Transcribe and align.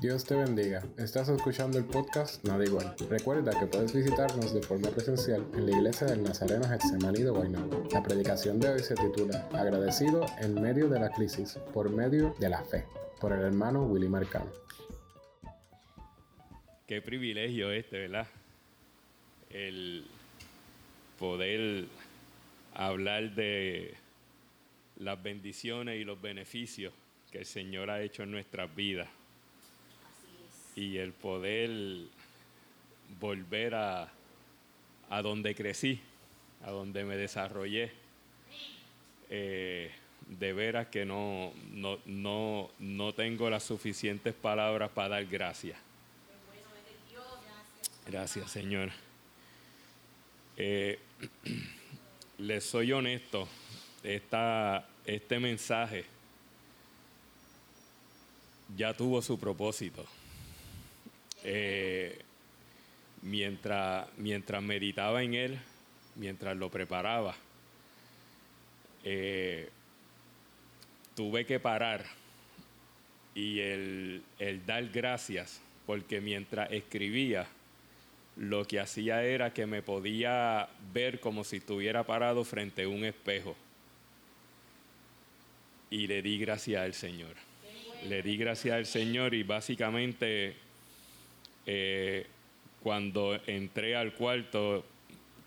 Dios 0.00 0.24
te 0.24 0.34
bendiga. 0.34 0.82
Estás 0.96 1.28
escuchando 1.28 1.76
el 1.76 1.84
podcast 1.84 2.42
Nada 2.46 2.64
Igual. 2.64 2.96
Recuerda 3.10 3.52
que 3.60 3.66
puedes 3.66 3.92
visitarnos 3.92 4.54
de 4.54 4.62
forma 4.62 4.88
presencial 4.88 5.46
en 5.52 5.66
la 5.66 5.72
iglesia 5.72 6.06
del 6.06 6.22
Nazareno 6.22 6.66
Getsemaní 6.66 7.22
de 7.22 7.28
Guaynabo. 7.28 7.86
La 7.92 8.02
predicación 8.02 8.58
de 8.58 8.70
hoy 8.70 8.78
se 8.78 8.94
titula 8.94 9.46
Agradecido 9.52 10.24
en 10.38 10.54
medio 10.54 10.88
de 10.88 11.00
la 11.00 11.10
crisis 11.10 11.58
por 11.74 11.90
medio 11.90 12.34
de 12.40 12.48
la 12.48 12.64
fe, 12.64 12.86
por 13.20 13.34
el 13.34 13.42
hermano 13.42 13.84
Willy 13.84 14.08
Marcano. 14.08 14.50
Qué 16.86 17.02
privilegio 17.02 17.70
este, 17.70 17.98
¿verdad? 17.98 18.26
El 19.50 20.06
poder 21.18 21.84
hablar 22.72 23.34
de 23.34 23.92
las 24.96 25.22
bendiciones 25.22 26.00
y 26.00 26.04
los 26.04 26.22
beneficios 26.22 26.94
que 27.30 27.40
el 27.40 27.44
Señor 27.44 27.90
ha 27.90 28.00
hecho 28.00 28.22
en 28.22 28.30
nuestras 28.30 28.74
vidas. 28.74 29.19
Y 30.80 30.96
el 30.96 31.12
poder 31.12 31.70
volver 33.20 33.74
a, 33.74 34.10
a 35.10 35.20
donde 35.20 35.54
crecí, 35.54 36.00
a 36.64 36.70
donde 36.70 37.04
me 37.04 37.18
desarrollé. 37.18 37.92
Eh, 39.28 39.90
de 40.26 40.52
veras 40.54 40.86
que 40.86 41.04
no, 41.04 41.52
no, 41.72 41.98
no, 42.06 42.70
no 42.78 43.12
tengo 43.12 43.50
las 43.50 43.62
suficientes 43.62 44.32
palabras 44.32 44.90
para 44.90 45.10
dar 45.10 45.26
gracias. 45.26 45.76
Gracias, 48.06 48.50
Señor. 48.50 48.90
Eh, 50.56 50.98
les 52.38 52.64
soy 52.64 52.92
honesto, 52.92 53.46
esta, 54.02 54.88
este 55.04 55.38
mensaje 55.38 56.06
ya 58.74 58.94
tuvo 58.94 59.20
su 59.20 59.38
propósito. 59.38 60.06
Eh, 61.44 62.18
mientras, 63.22 64.08
mientras 64.16 64.62
meditaba 64.62 65.22
en 65.22 65.34
él, 65.34 65.58
mientras 66.16 66.56
lo 66.56 66.70
preparaba, 66.70 67.34
eh, 69.04 69.70
tuve 71.14 71.46
que 71.46 71.60
parar 71.60 72.04
y 73.34 73.60
el, 73.60 74.22
el 74.38 74.66
dar 74.66 74.88
gracias, 74.88 75.60
porque 75.86 76.20
mientras 76.20 76.70
escribía, 76.72 77.46
lo 78.36 78.64
que 78.64 78.80
hacía 78.80 79.22
era 79.22 79.52
que 79.52 79.66
me 79.66 79.82
podía 79.82 80.68
ver 80.92 81.20
como 81.20 81.44
si 81.44 81.56
estuviera 81.56 82.04
parado 82.04 82.44
frente 82.44 82.84
a 82.84 82.88
un 82.88 83.04
espejo. 83.04 83.56
Y 85.90 86.06
le 86.06 86.22
di 86.22 86.38
gracias 86.38 86.82
al 86.82 86.94
Señor. 86.94 87.34
Le 88.08 88.22
di 88.22 88.36
gracias 88.36 88.74
al 88.74 88.86
Señor 88.86 89.34
y 89.34 89.42
básicamente 89.42 90.56
eh, 91.72 92.26
cuando 92.82 93.38
entré 93.46 93.94
al 93.94 94.12
cuarto, 94.14 94.84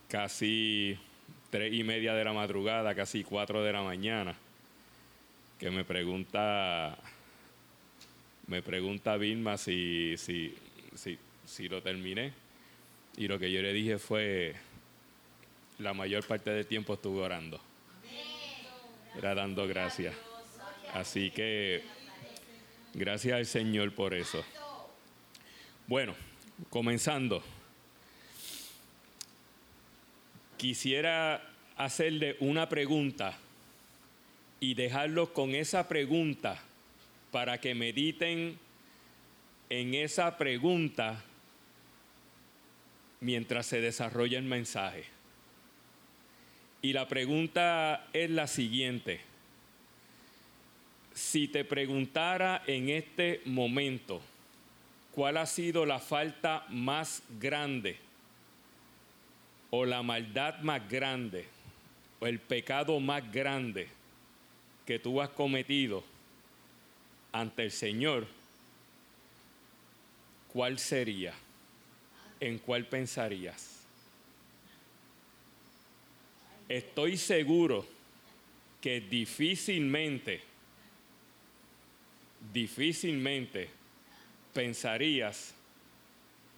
casi 0.08 0.98
tres 1.50 1.74
y 1.74 1.84
media 1.84 2.14
de 2.14 2.24
la 2.24 2.32
madrugada, 2.32 2.96
casi 2.96 3.26
cuatro 3.26 3.62
de 3.62 3.74
la 3.74 3.82
mañana, 3.82 4.34
que 5.60 5.70
me 5.70 5.84
pregunta, 5.84 6.98
me 8.48 8.62
pregunta 8.62 9.18
Vilma 9.18 9.58
si, 9.58 10.16
si, 10.18 10.56
si, 10.96 11.20
si 11.46 11.68
lo 11.68 11.82
terminé. 11.82 12.32
Y 13.18 13.28
lo 13.28 13.38
que 13.38 13.52
yo 13.52 13.62
le 13.62 13.74
dije 13.74 14.00
fue, 14.00 14.56
la 15.80 15.94
mayor 15.94 16.26
parte 16.26 16.52
del 16.52 16.66
tiempo 16.66 16.94
estuve 16.94 17.22
orando. 17.22 17.60
Era 19.18 19.36
dando 19.36 19.68
gracias. 19.68 20.16
Así 20.94 21.32
que 21.32 21.84
gracias 22.94 23.36
al 23.36 23.46
Señor 23.46 23.94
por 23.94 24.14
eso. 24.14 24.42
Bueno, 25.86 26.16
comenzando. 26.70 27.44
Quisiera 30.58 31.44
hacerle 31.76 32.38
una 32.40 32.70
pregunta 32.70 33.38
y 34.62 34.76
dejarlo 34.76 35.34
con 35.34 35.56
esa 35.56 35.90
pregunta 35.90 36.62
para 37.32 37.60
que 37.60 37.76
mediten 37.76 38.58
en 39.70 39.94
esa 39.94 40.38
pregunta 40.38 41.22
mientras 43.20 43.66
se 43.66 43.82
desarrolla 43.82 44.38
el 44.38 44.46
mensaje. 44.46 45.04
Y 46.82 46.94
la 46.94 47.10
pregunta 47.10 48.08
es 48.14 48.30
la 48.30 48.48
siguiente. 48.48 49.20
Si 51.14 51.50
te 51.50 51.66
preguntara 51.66 52.64
en 52.68 52.90
este 52.90 53.42
momento 53.46 54.22
cuál 55.14 55.38
ha 55.38 55.46
sido 55.46 55.86
la 55.86 56.00
falta 56.00 56.66
más 56.70 57.24
grande 57.40 57.98
o 59.70 59.86
la 59.86 60.04
maldad 60.04 60.60
más 60.60 60.88
grande 60.90 61.48
o 62.20 62.28
el 62.28 62.40
pecado 62.40 63.00
más 63.00 63.32
grande 63.32 63.88
que 64.86 65.00
tú 65.00 65.22
has 65.22 65.30
cometido 65.30 66.04
ante 67.32 67.64
el 67.64 67.72
Señor, 67.72 68.28
¿cuál 70.52 70.78
sería? 70.78 71.34
¿en 72.44 72.60
cuál 72.60 72.86
pensarías? 72.86 73.80
Estoy 76.68 77.16
seguro 77.16 77.86
que 78.82 79.00
difícilmente, 79.00 80.42
difícilmente 82.52 83.70
pensarías 84.54 85.54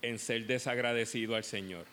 en 0.01 0.19
ser 0.19 0.45
desagradecido 0.45 1.35
al 1.35 1.43
Señor. 1.43 1.85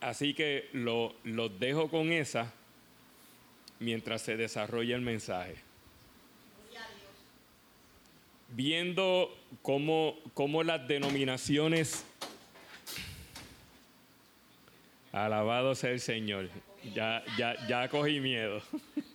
Así 0.00 0.34
que 0.34 0.68
lo, 0.72 1.14
lo 1.24 1.48
dejo 1.48 1.88
con 1.88 2.12
esa 2.12 2.52
mientras 3.78 4.22
se 4.22 4.36
desarrolla 4.36 4.96
el 4.96 5.02
mensaje 5.02 5.56
viendo 8.54 9.34
cómo, 9.62 10.62
las 10.64 10.86
denominaciones, 10.86 12.04
alabado 15.10 15.74
sea 15.74 15.90
el 15.90 16.00
Señor, 16.00 16.48
ya, 16.94 17.22
ya, 17.36 17.66
ya 17.66 17.88
cogí 17.88 18.20
miedo. 18.20 18.62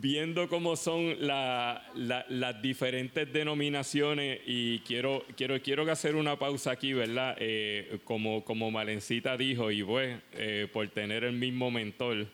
viendo 0.00 0.48
cómo 0.48 0.76
son 0.76 1.16
las 1.26 2.62
diferentes 2.62 3.32
denominaciones 3.32 4.40
y 4.46 4.78
quiero, 4.80 5.24
quiero, 5.36 5.60
quiero 5.60 5.90
hacer 5.90 6.14
una 6.14 6.38
pausa 6.38 6.72
aquí, 6.72 6.92
¿verdad? 6.92 7.36
Eh, 7.40 7.98
como, 8.04 8.44
como 8.44 8.70
Malencita 8.70 9.36
dijo, 9.36 9.70
y 9.70 9.82
pues, 9.82 10.20
eh, 10.34 10.68
por 10.72 10.86
tener 10.88 11.24
el 11.24 11.32
mismo 11.32 11.70
mentor, 11.70 12.26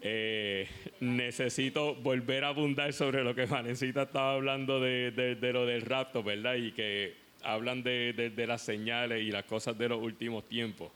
eh, 0.00 0.68
necesito 1.00 1.94
volver 1.94 2.44
a 2.44 2.48
abundar 2.48 2.92
sobre 2.92 3.24
lo 3.24 3.34
que 3.34 3.46
Vanencita 3.46 4.02
estaba 4.02 4.34
hablando 4.34 4.80
de, 4.80 5.38
lo 5.40 5.66
del 5.66 5.82
rapto, 5.82 6.22
¿verdad? 6.22 6.56
Y 6.56 6.72
que 6.72 7.14
hablan 7.42 7.82
de, 7.82 8.32
las 8.46 8.62
señales 8.62 9.22
y 9.22 9.30
las 9.30 9.44
cosas 9.44 9.76
de 9.76 9.88
los 9.88 10.02
últimos 10.02 10.46
tiempos. 10.46 10.90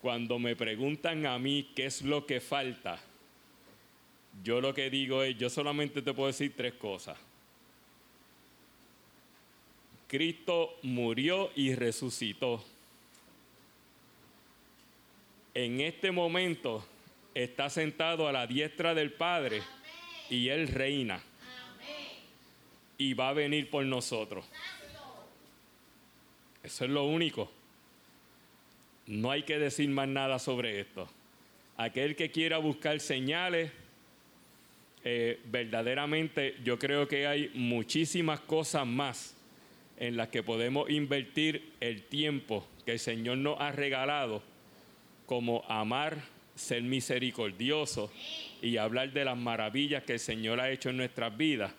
Cuando 0.00 0.38
me 0.38 0.54
preguntan 0.54 1.26
a 1.26 1.38
mí 1.38 1.70
qué 1.74 1.86
es 1.86 2.02
lo 2.02 2.26
que 2.26 2.40
falta, 2.40 3.00
yo 4.42 4.60
lo 4.60 4.74
que 4.74 4.90
digo 4.90 5.22
es, 5.22 5.36
yo 5.38 5.48
solamente 5.48 6.02
te 6.02 6.12
puedo 6.12 6.26
decir 6.26 6.54
tres 6.56 6.74
cosas. 6.74 7.18
Cristo 10.08 10.78
murió 10.82 11.50
y 11.54 11.74
resucitó. 11.74 12.64
En 15.54 15.80
este 15.80 16.10
momento 16.10 16.86
está 17.34 17.70
sentado 17.70 18.28
a 18.28 18.32
la 18.32 18.46
diestra 18.46 18.94
del 18.94 19.12
Padre 19.12 19.62
y 20.30 20.48
Él 20.48 20.68
reina. 20.68 21.22
Y 22.96 23.14
va 23.14 23.30
a 23.30 23.32
venir 23.32 23.70
por 23.70 23.84
nosotros. 23.84 24.44
Eso 26.62 26.84
es 26.84 26.90
lo 26.90 27.04
único. 27.04 27.50
No 29.06 29.30
hay 29.30 29.42
que 29.42 29.58
decir 29.58 29.88
más 29.90 30.08
nada 30.08 30.38
sobre 30.38 30.80
esto. 30.80 31.08
Aquel 31.76 32.14
que 32.14 32.30
quiera 32.30 32.58
buscar 32.58 33.00
señales, 33.00 33.72
eh, 35.04 35.38
verdaderamente 35.44 36.56
yo 36.64 36.78
creo 36.78 37.06
que 37.06 37.26
hay 37.26 37.50
muchísimas 37.54 38.40
cosas 38.40 38.86
más 38.86 39.36
en 39.98 40.16
las 40.16 40.28
que 40.28 40.42
podemos 40.42 40.88
invertir 40.88 41.72
el 41.80 42.02
tiempo 42.02 42.66
que 42.86 42.92
el 42.92 42.98
Señor 42.98 43.38
nos 43.38 43.60
ha 43.60 43.70
regalado, 43.70 44.42
como 45.26 45.62
amar 45.68 46.18
ser 46.54 46.82
misericordioso 46.82 48.10
y 48.62 48.76
hablar 48.76 49.12
de 49.12 49.24
las 49.24 49.36
maravillas 49.36 50.04
que 50.04 50.14
el 50.14 50.20
Señor 50.20 50.60
ha 50.60 50.70
hecho 50.70 50.90
en 50.90 50.96
nuestras 50.96 51.36
vidas 51.36 51.72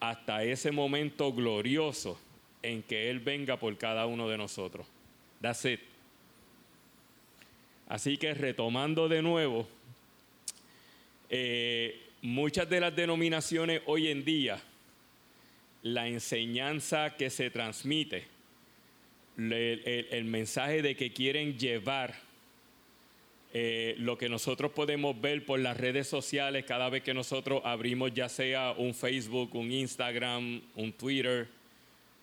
hasta 0.00 0.42
ese 0.44 0.72
momento 0.72 1.32
glorioso 1.32 2.18
en 2.62 2.82
que 2.82 3.08
Él 3.08 3.20
venga 3.20 3.56
por 3.56 3.76
cada 3.78 4.06
uno 4.06 4.28
de 4.28 4.36
nosotros. 4.36 4.86
That's 5.40 5.64
it. 5.64 5.80
Así 7.88 8.16
que 8.16 8.34
retomando 8.34 9.08
de 9.08 9.22
nuevo, 9.22 9.68
eh, 11.34 11.98
muchas 12.20 12.68
de 12.68 12.78
las 12.78 12.94
denominaciones 12.94 13.80
hoy 13.86 14.08
en 14.08 14.22
día, 14.22 14.60
la 15.82 16.06
enseñanza 16.06 17.16
que 17.16 17.30
se 17.30 17.48
transmite, 17.48 18.26
el, 19.38 20.24
mensaje 20.26 20.82
de 20.82 20.94
que 20.94 21.10
quieren 21.14 21.58
llevar 21.58 22.14
eh, 23.54 23.94
lo 23.98 24.18
que 24.18 24.28
nosotros 24.28 24.72
podemos 24.72 25.18
ver 25.18 25.46
por 25.46 25.58
las 25.58 25.78
redes 25.78 26.06
sociales 26.06 26.66
cada 26.66 26.90
vez 26.90 27.02
que 27.02 27.14
nosotros 27.14 27.62
abrimos 27.64 28.12
ya 28.12 28.28
sea 28.28 28.72
un 28.76 28.92
Facebook, 28.92 29.54
un 29.54 29.72
Instagram, 29.72 30.60
un 30.76 30.92
Twitter, 30.92 31.48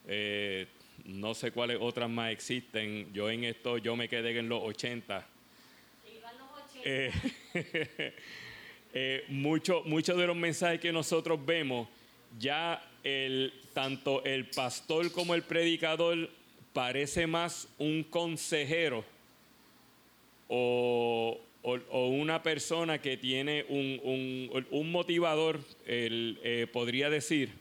eh, 0.08 0.68
no 1.06 1.34
sé 1.34 1.52
cuáles 1.52 1.80
otras 1.82 2.12
más 2.12 2.32
existen. 2.32 3.12
Yo 3.12 3.28
en 3.32 3.44
esto, 3.44 3.80
yo 3.80 3.96
me 3.96 4.08
quedé 4.08 4.38
en 4.38 4.50
los 4.50 4.62
80. 4.62 5.26
Eh, 6.86 7.12
Muchos 9.28 9.86
mucho 9.86 10.16
de 10.16 10.28
los 10.28 10.36
mensajes 10.36 10.80
que 10.80 10.92
nosotros 10.92 11.40
vemos, 11.46 11.88
ya 12.40 12.82
el, 13.04 13.54
tanto 13.74 14.24
el 14.24 14.46
pastor 14.46 15.12
como 15.12 15.36
el 15.36 15.44
predicador 15.44 16.30
parece 16.74 17.28
más 17.28 17.68
un 17.78 18.04
consejero 18.04 19.04
o, 20.48 21.40
una 21.62 22.42
persona 22.42 23.00
que 23.00 23.18
tiene 23.18 23.66
un, 23.70 24.92
motivador, 24.92 25.60
eh, 25.86 26.68
podría 26.72 27.10
decir, 27.10 27.52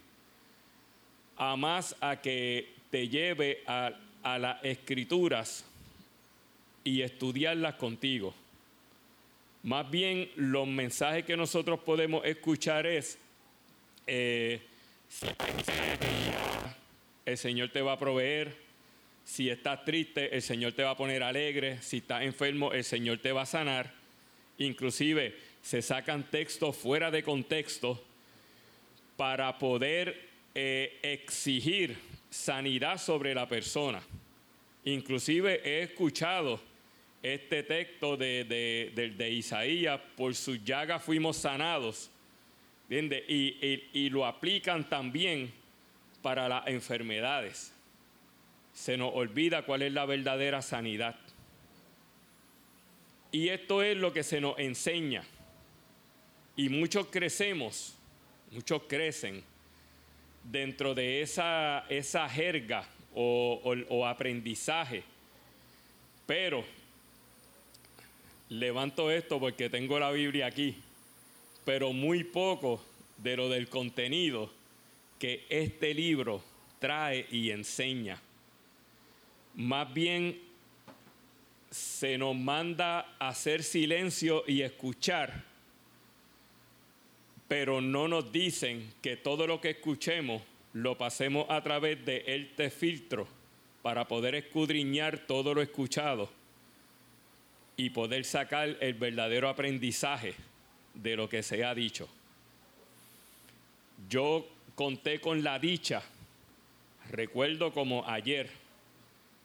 a 1.36 1.56
más 1.56 1.94
a 2.00 2.20
que 2.20 2.68
te 2.90 3.08
lleve 3.08 3.62
a, 3.66 3.92
las 4.38 4.62
escrituras 4.64 5.64
y 6.84 7.02
estudiarlas 7.02 7.74
contigo. 7.74 8.34
Más 9.62 9.90
bien 9.90 10.30
los 10.36 10.66
mensajes 10.66 11.24
que 11.24 11.36
nosotros 11.36 11.80
podemos 11.80 12.24
escuchar 12.24 12.86
es, 12.86 13.18
eh, 14.06 14.60
el 17.26 17.38
Señor 17.38 17.70
te 17.70 17.82
va 17.82 17.92
a 17.92 17.98
proveer, 17.98 18.68
si 19.28 19.50
estás 19.50 19.84
triste, 19.84 20.34
el 20.34 20.40
Señor 20.40 20.72
te 20.72 20.82
va 20.82 20.92
a 20.92 20.96
poner 20.96 21.22
alegre. 21.22 21.82
Si 21.82 21.98
estás 21.98 22.22
enfermo, 22.22 22.72
el 22.72 22.82
Señor 22.82 23.18
te 23.18 23.30
va 23.30 23.42
a 23.42 23.46
sanar. 23.46 23.92
Inclusive 24.56 25.36
se 25.60 25.82
sacan 25.82 26.30
textos 26.30 26.74
fuera 26.74 27.10
de 27.10 27.22
contexto 27.22 28.02
para 29.18 29.58
poder 29.58 30.28
eh, 30.54 30.98
exigir 31.02 31.98
sanidad 32.30 32.96
sobre 32.96 33.34
la 33.34 33.46
persona. 33.46 34.00
Inclusive 34.86 35.60
he 35.62 35.82
escuchado 35.82 36.58
este 37.22 37.62
texto 37.62 38.16
de, 38.16 38.44
de, 38.94 39.30
Isaías, 39.30 40.00
por 40.16 40.34
sus 40.34 40.62
llagas 40.64 41.02
fuimos 41.02 41.36
sanados, 41.36 42.10
y, 42.90 43.84
y 43.92 44.10
lo 44.10 44.24
aplican 44.24 44.88
también 44.88 45.52
para 46.22 46.48
las 46.48 46.66
enfermedades 46.68 47.72
se 48.78 48.96
nos 48.96 49.12
olvida 49.12 49.62
cuál 49.62 49.82
es 49.82 49.92
la 49.92 50.06
verdadera 50.06 50.62
sanidad. 50.62 51.16
Y 53.32 53.48
esto 53.48 53.82
es 53.82 53.96
lo 53.96 54.12
que 54.12 54.22
se 54.22 54.40
nos 54.40 54.56
enseña. 54.56 55.24
Y 56.54 56.68
muchos 56.68 57.08
crecemos, 57.08 57.96
muchos 58.52 58.82
crecen 58.84 59.42
dentro 60.44 60.94
de 60.94 61.22
esa, 61.22 61.86
esa 61.88 62.28
jerga 62.28 62.88
o, 63.16 63.60
o 63.88 64.06
aprendizaje. 64.06 65.02
Pero 66.24 66.64
levanto 68.48 69.10
esto 69.10 69.38
porque 69.38 69.68
tengo 69.68 69.98
la 69.98 70.10
Biblia 70.10 70.46
aquí, 70.46 70.76
pero 71.64 71.92
muy 71.92 72.24
poco 72.24 72.82
de 73.18 73.36
lo 73.36 73.48
del 73.48 73.68
contenido 73.68 74.50
que 75.18 75.44
este 75.48 75.92
libro 75.94 76.42
trae 76.78 77.26
y 77.30 77.50
enseña. 77.50 78.20
Más 79.54 79.92
bien 79.92 80.40
se 81.70 82.16
nos 82.16 82.34
manda 82.36 83.16
hacer 83.18 83.62
silencio 83.62 84.44
y 84.46 84.62
escuchar, 84.62 85.44
pero 87.48 87.80
no 87.80 88.08
nos 88.08 88.32
dicen 88.32 88.94
que 89.02 89.16
todo 89.16 89.46
lo 89.46 89.60
que 89.60 89.70
escuchemos 89.70 90.42
lo 90.72 90.96
pasemos 90.96 91.46
a 91.50 91.62
través 91.62 92.04
de 92.04 92.24
este 92.26 92.70
filtro 92.70 93.26
para 93.82 94.06
poder 94.06 94.34
escudriñar 94.34 95.18
todo 95.26 95.54
lo 95.54 95.62
escuchado 95.62 96.37
y 97.78 97.90
poder 97.90 98.24
sacar 98.24 98.76
el 98.80 98.94
verdadero 98.94 99.48
aprendizaje 99.48 100.34
de 100.94 101.16
lo 101.16 101.28
que 101.28 101.44
se 101.44 101.64
ha 101.64 101.74
dicho. 101.76 102.08
Yo 104.10 104.48
conté 104.74 105.20
con 105.20 105.44
la 105.44 105.60
dicha, 105.60 106.02
recuerdo 107.10 107.72
como 107.72 108.04
ayer, 108.08 108.50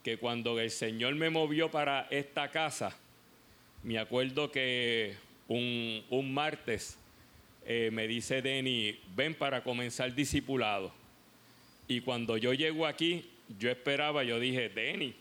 que 0.03 0.17
cuando 0.17 0.59
el 0.59 0.71
Señor 0.71 1.13
me 1.13 1.29
movió 1.29 1.69
para 1.69 2.07
esta 2.09 2.49
casa, 2.49 2.97
me 3.83 3.99
acuerdo 3.99 4.51
que 4.51 5.15
un, 5.47 6.33
martes 6.33 6.97
eh, 7.67 7.91
me 7.93 8.07
dice 8.07 8.41
Denny, 8.41 8.99
ven 9.15 9.35
para 9.35 9.63
comenzar 9.63 10.13
discipulado. 10.15 10.91
Y 11.87 12.01
cuando 12.01 12.37
yo 12.37 12.53
llego 12.53 12.87
aquí, 12.87 13.29
yo 13.59 13.69
esperaba, 13.69 14.23
yo 14.23 14.39
dije, 14.39 14.69
Denny, 14.69 15.13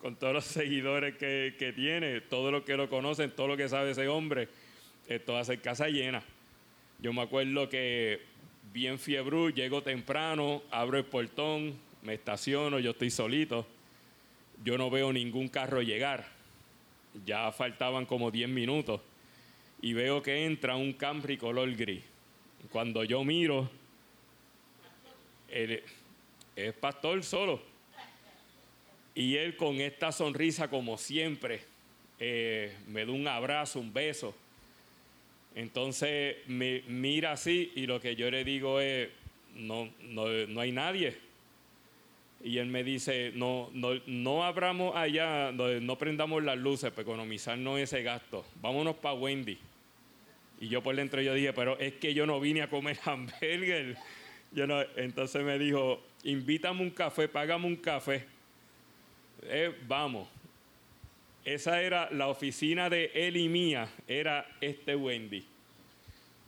con 0.00 0.16
todos 0.16 0.32
los 0.32 0.44
seguidores 0.46 1.16
que, 1.16 1.72
tiene, 1.76 2.20
todo 2.22 2.50
lo 2.50 2.64
que 2.64 2.76
lo 2.76 2.88
conocen, 2.88 3.30
todo 3.30 3.48
lo 3.48 3.56
que 3.56 3.68
sabe 3.68 3.90
ese 3.90 4.08
hombre, 4.08 4.48
esto 5.06 5.34
va 5.34 5.40
a 5.40 5.44
ser 5.44 5.60
casa 5.60 5.88
llena. 5.88 6.22
Yo 6.98 7.12
me 7.12 7.22
acuerdo 7.22 7.68
que 7.68 8.20
bien 8.72 8.98
fiebrú, 8.98 9.50
llego 9.50 9.82
temprano, 9.82 10.62
abro 10.70 10.98
el 10.98 11.04
portón, 11.04 11.78
me 12.02 12.14
estaciono, 12.14 12.78
yo 12.78 12.92
estoy 12.92 13.10
solito, 13.10 13.66
yo 14.64 14.78
no 14.78 14.90
veo 14.90 15.12
ningún 15.12 15.48
carro 15.48 15.82
llegar, 15.82 16.26
ya 17.26 17.52
faltaban 17.52 18.06
como 18.06 18.30
10 18.30 18.48
minutos 18.48 19.00
y 19.82 19.92
veo 19.92 20.22
que 20.22 20.46
entra 20.46 20.76
un 20.76 20.94
Camry 20.94 21.36
color 21.36 21.74
gris. 21.74 22.02
Cuando 22.70 23.04
yo 23.04 23.24
miro, 23.24 23.70
es 25.48 26.72
pastor 26.74 27.22
solo. 27.22 27.69
Y 29.14 29.36
él 29.36 29.56
con 29.56 29.80
esta 29.80 30.12
sonrisa 30.12 30.68
como 30.68 30.96
siempre, 30.98 31.62
eh, 32.18 32.74
me 32.86 33.04
da 33.04 33.12
un 33.12 33.26
abrazo, 33.26 33.80
un 33.80 33.92
beso. 33.92 34.34
Entonces 35.54 36.36
me 36.46 36.82
mira 36.86 37.32
así 37.32 37.72
y 37.74 37.86
lo 37.86 38.00
que 38.00 38.14
yo 38.14 38.30
le 38.30 38.44
digo 38.44 38.80
es, 38.80 39.08
no, 39.54 39.90
no, 40.02 40.26
no 40.28 40.60
hay 40.60 40.72
nadie. 40.72 41.16
Y 42.42 42.58
él 42.58 42.68
me 42.68 42.82
dice, 42.82 43.32
no, 43.34 43.68
no, 43.74 44.00
no 44.06 44.44
abramos 44.44 44.96
allá, 44.96 45.52
no, 45.52 45.98
prendamos 45.98 46.42
las 46.42 46.56
luces 46.56 46.90
para 46.90 47.02
economizarnos 47.02 47.78
ese 47.78 48.02
gasto. 48.02 48.46
Vámonos 48.62 48.96
para 48.96 49.14
Wendy. 49.14 49.58
Y 50.60 50.68
yo 50.68 50.82
por 50.82 50.96
dentro 50.96 51.20
yo 51.20 51.34
dije, 51.34 51.52
pero 51.52 51.78
es 51.78 51.94
que 51.94 52.14
yo 52.14 52.26
no 52.26 52.40
vine 52.40 52.62
a 52.62 52.70
comer 52.70 52.98
hamburger. 53.04 53.96
Yo 54.52 54.66
no, 54.66 54.80
entonces 54.96 55.44
me 55.44 55.58
dijo, 55.58 56.02
invítame 56.24 56.80
un 56.80 56.90
café, 56.90 57.28
págame 57.28 57.66
un 57.66 57.76
café. 57.76 58.24
Eh, 59.42 59.74
vamos. 59.86 60.28
Esa 61.44 61.80
era 61.80 62.10
la 62.10 62.28
oficina 62.28 62.90
de 62.90 63.10
él 63.14 63.36
y 63.36 63.48
mía, 63.48 63.88
era 64.06 64.46
este 64.60 64.94
Wendy. 64.94 65.44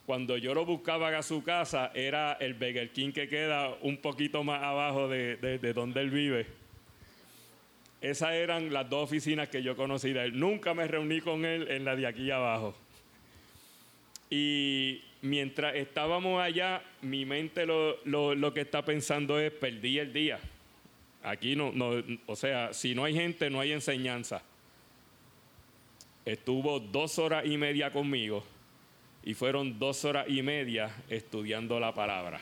Cuando 0.06 0.36
yo 0.36 0.52
lo 0.52 0.66
buscaba 0.66 1.16
a 1.16 1.22
su 1.22 1.42
casa, 1.42 1.90
era 1.94 2.34
el 2.34 2.54
Burger 2.54 2.90
King 2.90 3.12
que 3.12 3.28
queda 3.28 3.74
un 3.80 3.96
poquito 3.98 4.42
más 4.44 4.62
abajo 4.62 5.08
de, 5.08 5.36
donde 5.74 6.00
él 6.00 6.10
vive. 6.10 6.46
Esas 8.00 8.32
eran 8.32 8.72
las 8.72 8.90
dos 8.90 9.04
oficinas 9.04 9.48
que 9.48 9.62
yo 9.62 9.76
conocí 9.76 10.12
de 10.12 10.24
él. 10.24 10.38
Nunca 10.38 10.74
me 10.74 10.88
reuní 10.88 11.20
con 11.20 11.44
él 11.44 11.70
en 11.70 11.84
la 11.84 11.94
de 11.94 12.06
aquí 12.06 12.30
abajo. 12.30 12.74
Y 14.28 15.02
mientras 15.22 15.76
estábamos 15.76 16.42
allá, 16.42 16.82
mi 17.00 17.24
mente 17.24 17.64
lo, 17.64 18.52
que 18.52 18.62
está 18.62 18.84
pensando 18.84 19.38
es, 19.38 19.52
perdí 19.52 19.98
el 19.98 20.12
día. 20.12 20.40
Aquí 21.22 21.54
no, 21.54 21.72
no, 21.72 22.02
o 22.26 22.36
sea, 22.36 22.72
si 22.72 22.94
no 22.94 23.04
hay 23.04 23.14
gente, 23.14 23.48
no 23.48 23.60
hay 23.60 23.72
enseñanza. 23.72 24.42
Estuvo 26.24 26.80
dos 26.80 27.18
horas 27.18 27.46
y 27.46 27.56
media 27.56 27.92
conmigo 27.92 28.44
y 29.24 29.34
fueron 29.34 29.78
dos 29.78 30.04
horas 30.04 30.26
y 30.28 30.42
media 30.42 30.94
estudiando 31.08 31.78
la 31.78 31.94
palabra. 31.94 32.40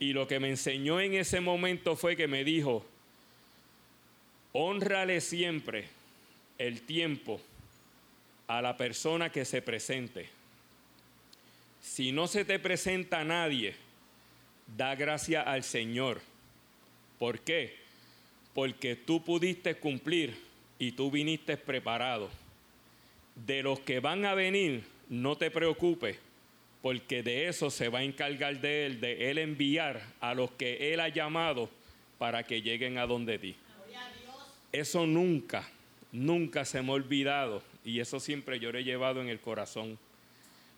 Y 0.00 0.12
lo 0.12 0.26
que 0.26 0.38
me 0.38 0.48
enseñó 0.48 1.00
en 1.00 1.14
ese 1.14 1.40
momento 1.40 1.96
fue 1.96 2.16
que 2.16 2.28
me 2.28 2.44
dijo, 2.44 2.84
honrale 4.52 5.20
siempre 5.20 5.86
el 6.58 6.82
tiempo 6.82 7.40
a 8.46 8.62
la 8.62 8.76
persona 8.76 9.30
que 9.30 9.44
se 9.44 9.62
presente. 9.62 10.28
Si 11.80 12.12
no 12.12 12.26
se 12.26 12.44
te 12.44 12.58
presenta 12.58 13.24
nadie, 13.24 13.74
da 14.76 14.94
gracia 14.94 15.42
al 15.42 15.62
Señor. 15.62 16.20
¿Por 17.18 17.40
qué? 17.40 17.76
Porque 18.54 18.96
tú 18.96 19.24
pudiste 19.24 19.74
cumplir 19.76 20.36
y 20.78 20.92
tú 20.92 21.10
viniste 21.10 21.56
preparado. 21.56 22.30
De 23.34 23.62
los 23.62 23.80
que 23.80 24.00
van 24.00 24.24
a 24.24 24.34
venir, 24.34 24.84
no 25.08 25.36
te 25.36 25.50
preocupes, 25.50 26.18
porque 26.82 27.22
de 27.22 27.48
eso 27.48 27.70
se 27.70 27.88
va 27.88 28.00
a 28.00 28.04
encargar 28.04 28.60
de 28.60 28.86
Él, 28.86 29.00
de 29.00 29.30
Él 29.30 29.38
enviar 29.38 30.02
a 30.20 30.34
los 30.34 30.50
que 30.52 30.92
Él 30.92 31.00
ha 31.00 31.08
llamado 31.08 31.70
para 32.18 32.44
que 32.44 32.62
lleguen 32.62 32.98
a 32.98 33.06
donde 33.06 33.38
ti. 33.38 33.56
Eso 34.72 35.06
nunca, 35.06 35.68
nunca 36.12 36.64
se 36.64 36.82
me 36.82 36.90
ha 36.90 36.94
olvidado 36.94 37.62
y 37.84 38.00
eso 38.00 38.20
siempre 38.20 38.60
yo 38.60 38.70
lo 38.70 38.78
he 38.78 38.84
llevado 38.84 39.22
en 39.22 39.28
el 39.28 39.40
corazón. 39.40 39.98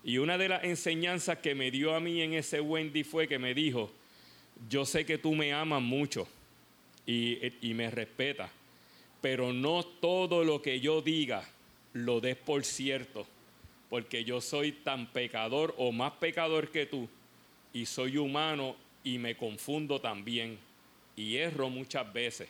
Y 0.05 0.19
una 0.19 0.39
de 0.39 0.49
las 0.49 0.65
enseñanzas 0.65 1.39
que 1.39 1.55
me 1.55 1.71
dio 1.71 1.95
a 1.95 2.01
mí 2.01 2.23
en 2.23 2.35
ese 2.35 2.61
Wendy 2.61 3.05
fue 3.05 3.27
que 3.27 3.39
me 3.39 3.53
dijo, 3.53 3.91
yo 4.69 4.85
sé 4.85 5.07
que 5.07 5.19
tú 5.19 5.35
me 5.35 5.53
amas 5.53 5.83
mucho 5.83 6.29
y, 7.07 7.53
me 7.75 7.91
respetas, 7.91 8.51
pero 9.21 9.53
no 9.53 9.83
todo 9.83 10.45
lo 10.45 10.63
que 10.63 10.81
yo 10.81 11.03
diga 11.03 11.49
lo 11.93 12.21
des 12.21 12.37
por 12.37 12.65
cierto 12.65 13.27
porque 13.91 14.25
yo 14.25 14.41
soy 14.41 14.71
tan 14.71 15.09
pecador 15.09 15.75
o 15.77 15.91
más 15.91 16.13
pecador 16.13 16.71
que 16.71 16.87
tú, 16.87 17.09
y 17.73 17.85
soy 17.85 18.17
humano 18.17 18.77
y 19.03 19.19
me 19.19 19.37
confundo 19.37 20.01
también, 20.01 20.59
y 21.17 21.37
erro 21.37 21.69
muchas 21.69 22.11
veces. 22.13 22.49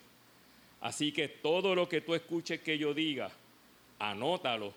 Así 0.83 1.13
que 1.13 1.29
todo 1.29 1.75
lo 1.75 1.89
que 1.89 2.03
tú 2.03 2.15
escuches 2.15 2.61
que 2.61 2.77
yo 2.77 2.93
diga, 2.93 3.31
anótalo, 3.99 4.75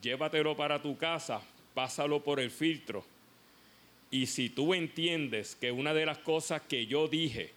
llévatelo 0.00 0.56
para 0.56 0.80
tu 0.80 0.96
casa, 0.96 1.42
pásalo 1.74 2.22
por 2.22 2.38
el 2.38 2.52
filtro. 2.52 3.04
Y 4.10 4.26
si 4.26 4.50
tú 4.50 4.74
entiendes 4.74 5.56
que 5.56 5.70
una 5.70 5.94
de 5.94 6.06
las 6.06 6.18
cosas 6.18 6.62
que 6.62 6.86
yo 6.86 7.06
dije 7.08 7.52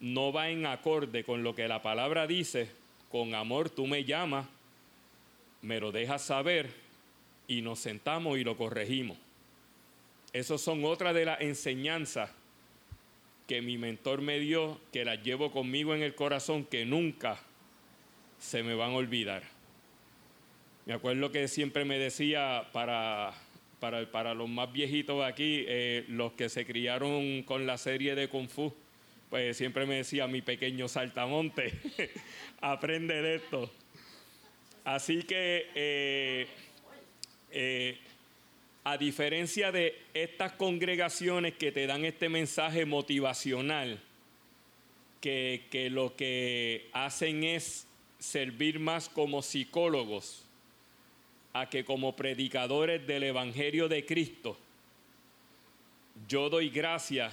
no 0.00 0.32
va 0.32 0.48
en 0.48 0.66
acorde 0.66 1.22
con 1.24 1.42
lo 1.42 1.54
que 1.54 1.68
la 1.68 1.82
palabra 1.82 2.26
dice, 2.26 2.70
con 3.10 3.34
amor 3.34 3.70
tú 3.70 3.86
me 3.86 4.04
llamas, 4.04 4.46
me 5.60 5.78
lo 5.78 5.92
dejas 5.92 6.22
saber 6.22 6.70
y 7.46 7.62
nos 7.62 7.78
sentamos 7.78 8.38
y 8.38 8.44
lo 8.44 8.56
corregimos. 8.56 9.18
Esas 10.32 10.60
son 10.62 10.84
otras 10.84 11.14
de 11.14 11.26
las 11.26 11.40
enseñanzas 11.42 12.30
que 13.46 13.60
mi 13.60 13.76
mentor 13.76 14.22
me 14.22 14.38
dio, 14.38 14.80
que 14.92 15.04
las 15.04 15.22
llevo 15.22 15.52
conmigo 15.52 15.94
en 15.94 16.02
el 16.02 16.14
corazón, 16.14 16.64
que 16.64 16.86
nunca 16.86 17.38
se 18.38 18.62
me 18.62 18.74
van 18.74 18.92
a 18.92 18.96
olvidar. 18.96 19.42
Me 20.86 20.94
acuerdo 20.94 21.30
que 21.30 21.46
siempre 21.48 21.84
me 21.84 21.98
decía 21.98 22.68
para, 22.72 23.34
para, 23.82 24.32
los 24.32 24.48
más 24.48 24.72
viejitos 24.72 25.24
aquí, 25.24 25.64
eh, 25.66 26.04
los 26.06 26.34
que 26.34 26.48
se 26.48 26.64
criaron 26.64 27.42
con 27.42 27.66
la 27.66 27.76
serie 27.76 28.14
de 28.14 28.28
Kung 28.28 28.48
Fu, 28.48 28.72
pues 29.28 29.56
siempre 29.56 29.86
me 29.86 29.96
decía, 29.96 30.28
mi 30.28 30.40
pequeño 30.40 30.86
saltamonte, 30.86 31.72
aprende 32.60 33.20
de 33.20 33.34
esto. 33.36 33.72
Así 34.84 35.24
que 35.24 35.66
eh, 35.74 36.46
eh, 37.50 37.98
a 38.84 38.96
diferencia 38.96 39.72
de 39.72 39.98
estas 40.14 40.52
congregaciones 40.52 41.54
que 41.54 41.72
te 41.72 41.88
dan 41.88 42.04
este 42.04 42.28
mensaje 42.28 42.86
motivacional, 42.86 44.00
que 45.20 45.88
lo 45.90 46.14
que 46.14 46.88
hacen 46.92 47.42
es 47.44 47.86
servir 48.18 48.78
más 48.78 49.08
como 49.08 49.42
psicólogos 49.42 50.44
a 51.52 51.68
que 51.68 51.84
como 51.84 52.16
predicadores 52.16 53.06
del 53.06 53.24
Evangelio 53.24 53.88
de 53.88 54.04
Cristo, 54.06 54.56
yo 56.28 56.48
doy 56.48 56.70
gracias 56.70 57.32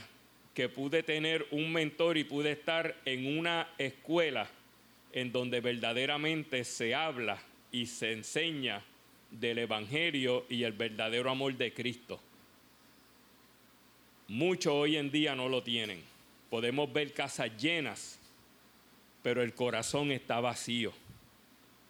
que 0.53 0.67
pude 0.67 1.03
tener 1.03 1.47
un 1.51 1.71
mentor 1.71 2.17
y 2.17 2.23
pude 2.23 2.51
estar 2.51 2.95
en 3.05 3.37
una 3.37 3.69
escuela 3.77 4.49
en 5.11 5.31
donde 5.31 5.61
verdaderamente 5.61 6.63
se 6.63 6.93
habla 6.93 7.41
y 7.71 7.85
se 7.85 8.11
enseña 8.11 8.81
del 9.31 9.59
Evangelio 9.59 10.45
y 10.49 10.63
el 10.63 10.73
verdadero 10.73 11.29
amor 11.29 11.55
de 11.55 11.73
Cristo. 11.73 12.19
Muchos 14.27 14.73
hoy 14.73 14.97
en 14.97 15.11
día 15.11 15.35
no 15.35 15.49
lo 15.49 15.63
tienen. 15.63 16.03
Podemos 16.49 16.91
ver 16.91 17.13
casas 17.13 17.51
llenas, 17.57 18.19
pero 19.23 19.41
el 19.41 19.53
corazón 19.53 20.11
está 20.11 20.39
vacío. 20.39 20.93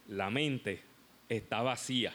La 0.10 0.30
mente 0.30 0.89
está 1.30 1.62
vacía. 1.62 2.14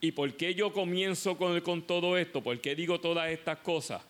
¿Y 0.00 0.12
por 0.12 0.34
qué 0.34 0.54
yo 0.54 0.72
comienzo 0.72 1.36
con, 1.36 1.60
con 1.60 1.82
todo 1.82 2.18
esto? 2.18 2.42
¿Por 2.42 2.60
qué 2.60 2.74
digo 2.74 3.00
todas 3.00 3.30
estas 3.30 3.58
cosas? 3.58 4.02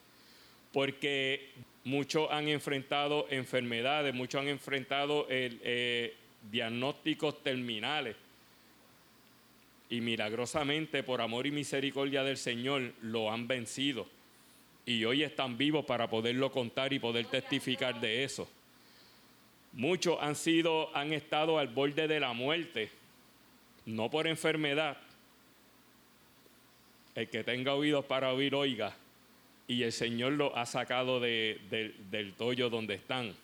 Porque 0.72 1.50
muchos 1.84 2.30
han 2.30 2.48
enfrentado 2.48 3.26
enfermedades, 3.28 4.14
muchos 4.14 4.40
han 4.40 4.48
enfrentado 4.48 5.26
eh, 5.28 6.14
diagnósticos 6.50 7.42
terminales 7.42 8.16
y 9.90 10.00
milagrosamente 10.00 11.02
por 11.02 11.20
amor 11.20 11.46
y 11.46 11.50
misericordia 11.50 12.24
del 12.24 12.38
Señor 12.38 12.94
lo 13.02 13.30
han 13.30 13.46
vencido. 13.46 14.06
Y 14.86 15.04
hoy 15.04 15.22
están 15.22 15.58
vivos 15.58 15.84
para 15.84 16.08
poderlo 16.08 16.50
contar 16.50 16.94
y 16.94 16.98
poder 16.98 17.26
testificar 17.26 18.00
de 18.00 18.24
eso. 18.24 18.48
Muchos 19.74 20.16
han 20.20 20.34
sido, 20.34 20.94
han 20.96 21.12
estado 21.12 21.58
al 21.58 21.68
borde 21.68 22.08
de 22.08 22.20
la 22.20 22.32
muerte, 22.32 22.90
no 23.86 24.10
por 24.10 24.26
enfermedad. 24.26 24.96
El 27.14 27.28
que 27.28 27.44
tenga 27.44 27.74
oídos 27.74 28.04
para 28.04 28.32
oír, 28.32 28.54
oiga. 28.54 28.94
Y 29.68 29.82
el 29.82 29.92
Señor 29.92 30.32
lo 30.32 30.56
ha 30.56 30.66
sacado 30.66 31.20
del 31.20 32.34
tollo 32.36 32.70
donde 32.70 32.94
están. 32.94 33.34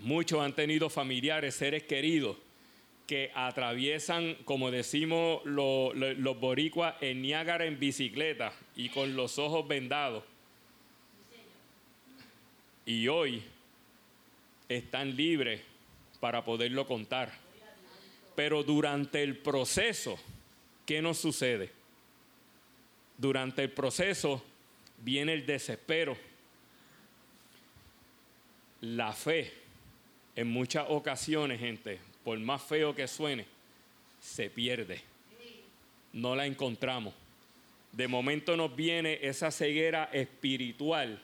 Muchos 0.00 0.40
han 0.40 0.54
tenido 0.54 0.90
familiares, 0.90 1.54
seres 1.54 1.84
queridos, 1.84 2.36
que 3.06 3.30
atraviesan, 3.34 4.34
como 4.44 4.70
decimos 4.70 5.42
los 5.44 6.40
boricuas, 6.40 6.96
en 7.00 7.22
Niágara 7.22 7.64
en 7.66 7.78
bicicleta 7.78 8.52
y 8.74 8.88
con 8.88 9.14
los 9.14 9.38
ojos 9.38 9.66
vendados. 9.66 10.24
Y 12.84 13.08
hoy 13.08 13.42
están 14.68 15.16
libres 15.16 15.62
para 16.20 16.44
poderlo 16.44 16.86
contar. 16.86 17.45
Pero 18.36 18.62
durante 18.62 19.22
el 19.22 19.38
proceso, 19.38 20.18
¿qué 20.84 21.02
nos 21.02 21.18
sucede? 21.18 21.72
Durante 23.16 23.62
el 23.62 23.70
proceso 23.70 24.44
viene 24.98 25.32
el 25.32 25.46
desespero, 25.46 26.16
la 28.82 29.12
fe. 29.14 29.52
En 30.36 30.48
muchas 30.48 30.84
ocasiones, 30.90 31.58
gente, 31.58 31.98
por 32.22 32.38
más 32.38 32.62
feo 32.62 32.94
que 32.94 33.08
suene, 33.08 33.46
se 34.20 34.50
pierde. 34.50 35.00
No 36.12 36.36
la 36.36 36.44
encontramos. 36.44 37.14
De 37.92 38.06
momento 38.06 38.54
nos 38.54 38.76
viene 38.76 39.18
esa 39.22 39.50
ceguera 39.50 40.10
espiritual 40.12 41.22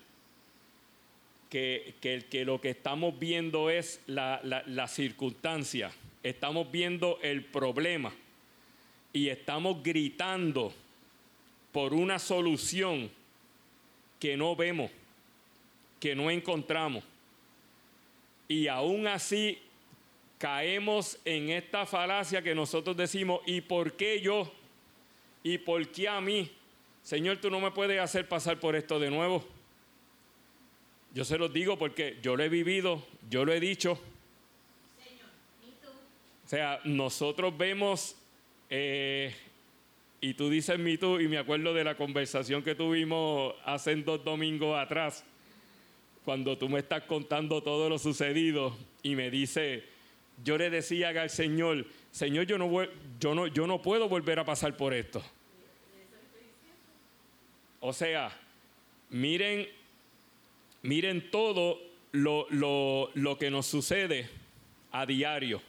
que, 1.50 1.95
que, 2.00 2.45
lo 2.47 2.59
que 2.59 2.71
estamos 2.71 3.19
viendo 3.19 3.69
es 3.69 4.00
la, 4.07 4.40
la 4.42 4.88
circunstancia, 4.88 5.92
estamos 6.23 6.71
viendo 6.71 7.19
el 7.23 7.45
problema 7.45 8.12
y 9.12 9.29
estamos 9.29 9.83
gritando 9.83 10.73
por 11.73 11.95
una 11.95 12.19
solución 12.19 13.11
que 14.19 14.37
no 14.37 14.55
vemos, 14.55 14.91
que 15.99 16.14
no 16.14 16.31
encontramos. 16.31 17.05
Y 18.49 18.69
aún 18.69 19.07
así 19.07 19.59
caemos 20.38 21.19
en 21.25 21.50
esta 21.50 21.87
falacia 21.87 22.43
que 22.43 22.55
nosotros 22.55 22.97
decimos, 22.97 23.41
¿y 23.47 23.61
por 23.61 23.95
qué 23.95 24.21
yo? 24.21 24.52
¿Y 25.43 25.59
por 25.59 25.88
qué 25.88 26.09
a 26.09 26.21
mí? 26.21 26.50
Señor, 27.02 27.38
tú 27.38 27.50
no 27.50 27.61
me 27.61 27.71
puedes 27.71 28.00
hacer 28.00 28.29
pasar 28.29 28.61
por 28.61 28.76
esto 28.76 28.99
de 29.00 29.11
nuevo. 29.11 29.45
Yo 31.14 31.25
se 31.25 31.37
los 31.37 31.52
digo 31.52 31.79
porque 31.79 32.19
yo 32.23 32.37
lo 32.37 32.43
he 32.45 32.49
vivido, 32.49 33.05
yo 33.29 33.45
lo 33.45 33.52
he 33.52 33.61
dicho. 33.61 34.00
O 36.52 36.54
sea, 36.54 36.80
nosotros 36.85 37.56
vemos, 37.56 38.14
eh, 38.68 39.35
y 40.21 40.35
tú 40.35 40.50
dices 40.50 40.78
mi 40.78 40.99
tú, 40.99 41.18
y 41.18 41.26
me 41.26 41.38
acuerdo 41.38 41.73
de 41.73 41.82
la 41.82 41.94
conversación 41.94 42.62
que 42.62 42.75
tuvimos 42.75 43.54
hace 43.64 43.97
dos 43.97 44.23
domingos 44.23 44.78
atrás, 44.78 45.25
cuando 46.26 46.59
tú 46.59 46.68
me 46.68 46.80
estás 46.80 47.04
contando 47.04 47.62
todo 47.62 47.88
lo 47.88 47.99
sucedido 47.99 48.76
y 49.02 49.14
me 49.14 49.30
dice, 49.30 49.85
yo 50.44 50.59
le 50.59 50.68
decía 50.68 51.09
al 51.09 51.30
Señor, 51.30 51.87
Señor, 52.11 52.44
yo 52.44 52.59
no, 52.59 52.87
yo 53.18 53.35
no, 53.35 53.47
yo 53.47 53.66
no 53.66 53.80
puedo 53.80 54.06
volver 54.06 54.38
a 54.38 54.44
pasar 54.44 54.76
por 54.76 54.92
esto. 54.92 55.23
O 57.80 57.94
sea, 57.94 58.30
miren, 59.09 59.66
miren 60.82 61.30
todo 61.30 61.80
lo, 62.11 62.47
lo 62.50 63.38
que 63.38 63.50
nos 63.50 63.64
sucede 63.64 64.28
a 64.90 65.06
diario. 65.06 65.62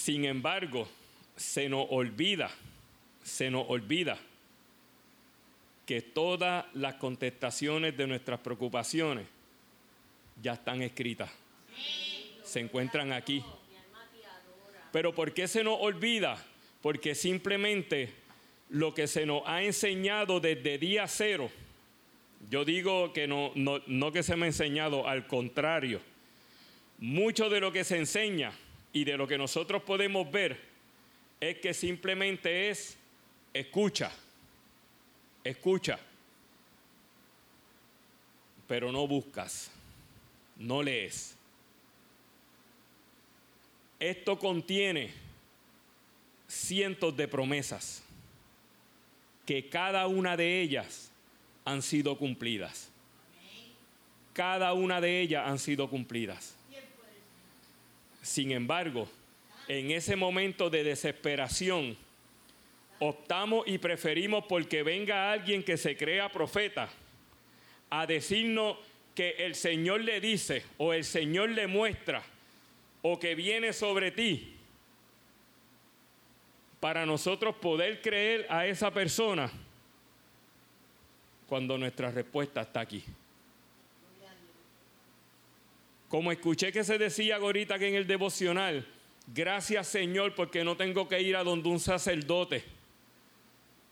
Sin 0.00 0.24
embargo, 0.24 0.88
se 1.36 1.68
nos 1.68 1.86
olvida, 1.90 2.50
se 3.22 3.50
nos 3.50 3.66
olvida 3.68 4.18
que 5.84 6.00
todas 6.00 6.64
las 6.72 6.94
contestaciones 6.94 7.94
de 7.98 8.06
nuestras 8.06 8.40
preocupaciones 8.40 9.26
ya 10.40 10.54
están 10.54 10.80
escritas 10.80 11.30
se 12.42 12.60
encuentran 12.60 13.12
aquí. 13.12 13.44
Pero 14.90 15.14
¿por 15.14 15.34
qué 15.34 15.46
se 15.46 15.62
nos 15.62 15.76
olvida? 15.78 16.42
Porque 16.80 17.14
simplemente 17.14 18.08
lo 18.70 18.94
que 18.94 19.06
se 19.06 19.26
nos 19.26 19.42
ha 19.44 19.62
enseñado 19.62 20.40
desde 20.40 20.78
día 20.78 21.06
cero, 21.08 21.50
yo 22.48 22.64
digo 22.64 23.12
que 23.12 23.26
no, 23.26 23.52
no, 23.54 23.82
no 23.86 24.12
que 24.12 24.22
se 24.22 24.34
me 24.34 24.46
ha 24.46 24.48
enseñado, 24.48 25.06
al 25.06 25.26
contrario, 25.26 26.00
mucho 26.96 27.50
de 27.50 27.60
lo 27.60 27.70
que 27.70 27.84
se 27.84 27.98
enseña 27.98 28.54
y 28.92 29.04
de 29.04 29.16
lo 29.16 29.26
que 29.26 29.38
nosotros 29.38 29.82
podemos 29.82 30.30
ver 30.30 30.60
es 31.40 31.58
que 31.58 31.72
simplemente 31.72 32.70
es 32.70 32.96
escucha, 33.52 34.12
escucha, 35.42 35.98
pero 38.66 38.92
no 38.92 39.06
buscas, 39.06 39.70
no 40.56 40.82
lees. 40.82 41.36
Esto 43.98 44.38
contiene 44.38 45.12
cientos 46.48 47.16
de 47.16 47.28
promesas 47.28 48.02
que 49.44 49.68
cada 49.68 50.06
una 50.06 50.36
de 50.36 50.60
ellas 50.60 51.10
han 51.64 51.82
sido 51.82 52.16
cumplidas. 52.16 52.88
Cada 54.32 54.72
una 54.72 55.00
de 55.00 55.20
ellas 55.20 55.46
han 55.46 55.58
sido 55.58 55.90
cumplidas. 55.90 56.54
Sin 58.22 58.52
embargo, 58.52 59.08
en 59.68 59.90
ese 59.90 60.16
momento 60.16 60.68
de 60.68 60.84
desesperación, 60.84 61.96
optamos 62.98 63.66
y 63.66 63.78
preferimos 63.78 64.44
porque 64.48 64.82
venga 64.82 65.32
alguien 65.32 65.62
que 65.62 65.76
se 65.76 65.96
crea 65.96 66.30
profeta 66.30 66.88
a 67.88 68.06
decirnos 68.06 68.76
que 69.14 69.30
el 69.38 69.54
Señor 69.54 70.02
le 70.02 70.20
dice 70.20 70.64
o 70.78 70.92
el 70.92 71.04
Señor 71.04 71.50
le 71.50 71.66
muestra 71.66 72.22
o 73.02 73.18
que 73.18 73.34
viene 73.34 73.72
sobre 73.72 74.10
ti 74.10 74.56
para 76.78 77.04
nosotros 77.04 77.56
poder 77.56 78.00
creer 78.00 78.46
a 78.48 78.66
esa 78.66 78.90
persona 78.90 79.50
cuando 81.46 81.76
nuestra 81.76 82.10
respuesta 82.10 82.62
está 82.62 82.80
aquí. 82.80 83.04
Como 86.10 86.32
escuché 86.32 86.72
que 86.72 86.82
se 86.82 86.98
decía 86.98 87.36
ahorita 87.36 87.78
que 87.78 87.86
en 87.86 87.94
el 87.94 88.08
devocional, 88.08 88.84
gracias 89.28 89.86
Señor 89.86 90.34
porque 90.34 90.64
no 90.64 90.76
tengo 90.76 91.06
que 91.06 91.22
ir 91.22 91.36
a 91.36 91.44
donde 91.44 91.68
un 91.68 91.78
sacerdote 91.78 92.64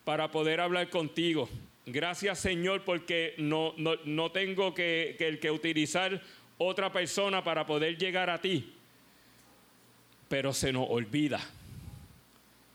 para 0.05 0.29
poder 0.33 0.61
hablar 0.61 0.91
contigo. 0.91 1.49
Gracias 1.87 2.41
Señor 2.41 2.83
porque 2.85 3.35
no, 3.39 3.73
no, 3.77 4.33
tengo 4.33 4.75
que, 4.75 5.15
que, 5.17 5.39
que 5.39 5.51
utilizar 5.53 6.21
otra 6.59 6.91
persona 6.91 7.45
para 7.45 7.65
poder 7.65 7.97
llegar 7.97 8.31
a 8.31 8.41
ti. 8.41 8.75
Pero 10.29 10.53
se 10.53 10.73
nos 10.73 10.89
olvida. 10.91 11.41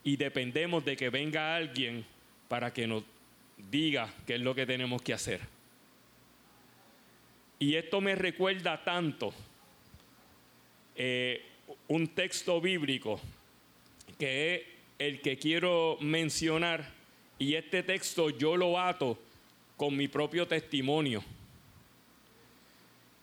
Y 0.06 0.16
dependemos 0.16 0.86
de 0.86 0.96
que 0.96 1.10
venga 1.10 1.54
alguien 1.54 2.06
para 2.48 2.72
que 2.72 2.88
nos 2.88 3.04
diga 3.70 4.10
qué 4.26 4.36
es 4.36 4.42
lo 4.42 4.56
que 4.56 4.66
tenemos 4.66 5.02
que 5.02 5.14
hacer. 5.14 5.53
Y 7.64 7.78
esto 7.78 8.02
me 8.02 8.14
recuerda 8.14 8.84
tanto 8.84 9.34
eh, 10.98 11.42
un 11.88 12.10
texto 12.10 12.60
bíblico 12.60 13.22
que 14.20 14.54
es 14.54 14.62
el 15.00 15.22
que 15.22 15.38
quiero 15.38 15.98
mencionar 16.02 16.92
y 17.40 17.56
este 17.56 17.82
texto 17.82 18.32
yo 18.32 18.58
lo 18.58 18.78
ato 18.78 19.18
con 19.78 19.96
mi 19.96 20.10
propio 20.10 20.46
testimonio, 20.46 21.24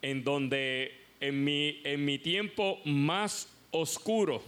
en 0.01 0.23
donde 0.23 0.91
en 1.19 1.43
mi, 1.43 1.79
en 1.83 2.03
mi 2.03 2.17
tiempo 2.17 2.79
más 2.83 3.47
oscuro, 3.69 4.41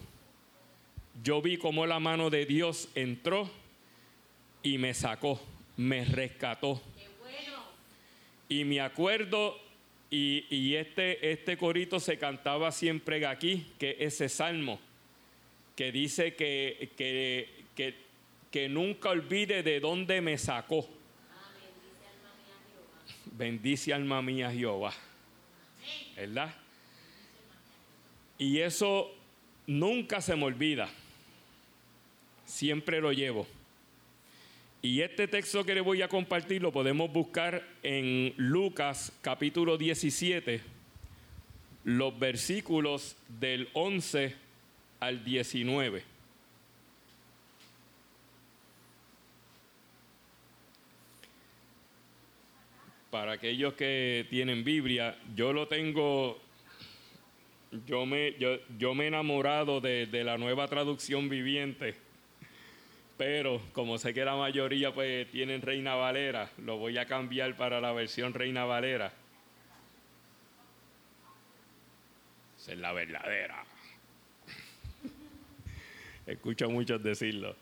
yo 1.23 1.39
vi 1.39 1.57
cómo 1.57 1.85
la 1.85 1.99
mano 1.99 2.31
de 2.31 2.47
Dios 2.47 2.89
entró 2.95 3.47
y 4.63 4.79
me 4.79 4.95
sacó, 4.95 5.39
me 5.77 6.03
rescató. 6.03 6.81
Y 8.49 8.65
me 8.65 8.81
acuerdo, 8.81 9.62
y, 10.15 10.75
este, 10.75 11.31
este 11.31 11.57
corito 11.57 11.99
se 11.99 12.17
cantaba 12.17 12.71
siempre 12.71 13.25
aquí, 13.25 13.65
que 13.79 13.97
ese 13.99 14.29
salmo, 14.29 14.79
que 15.75 15.91
dice 15.91 16.35
que 16.35 17.63
que 18.53 18.69
nunca 18.69 19.09
olvide 19.09 19.63
de 19.63 19.79
dónde 19.79 20.21
me 20.21 20.37
sacó. 20.37 20.87
Bendice 23.25 23.91
alma 23.91 24.21
mía 24.21 24.51
Jehová. 24.51 24.93
¿Verdad? 26.15 26.53
Y 28.37 28.59
eso 28.59 29.11
nunca 29.65 30.21
se 30.21 30.35
me 30.35 30.43
olvida. 30.43 30.87
Siempre 32.45 33.01
lo 33.01 33.11
llevo. 33.11 33.47
Y 34.85 34.99
este 34.99 35.29
texto 35.29 35.63
que 35.63 35.73
le 35.73 35.79
voy 35.79 36.01
a 36.01 36.09
compartir 36.09 36.61
lo 36.61 36.73
podemos 36.73 37.09
buscar 37.09 37.65
en 37.83 38.33
Lucas 38.35 39.13
capítulo 39.21 39.77
17, 39.77 40.59
los 41.85 42.19
versículos 42.19 43.15
del 43.39 43.69
11 43.71 44.35
al 44.99 45.23
19. 45.23 46.13
para 53.09 53.33
aquellos 53.33 53.75
que 53.75 54.25
tienen 54.31 54.63
Biblia, 54.63 55.15
yo 55.35 55.53
lo 55.53 55.67
tengo, 55.67 56.41
yo 57.85 58.07
me, 58.07 58.33
yo, 58.39 58.95
me 58.95 59.03
he 59.03 59.07
enamorado 59.07 59.79
de, 59.79 60.07
la 60.23 60.39
nueva 60.39 60.67
traducción 60.67 61.29
viviente, 61.29 61.93
pero 63.25 63.61
como 63.71 63.97
sé 63.97 64.13
que 64.13 64.25
la 64.25 64.35
mayoría 64.35 64.93
pues 64.93 65.31
tienen 65.31 65.61
Reina 65.61 65.95
Valera, 65.95 66.51
lo 66.57 66.75
voy 66.75 66.97
a 66.97 67.05
cambiar 67.05 67.55
para 67.55 67.79
la 67.79 67.93
versión 67.93 68.33
Reina 68.33 68.65
Valera. 68.65 69.13
Esa 72.59 72.73
es 72.73 72.79
la 72.79 72.91
verdadera. 72.91 73.63
Escucho 76.27 76.69
muchos 76.69 77.01
decirlo. 77.01 77.55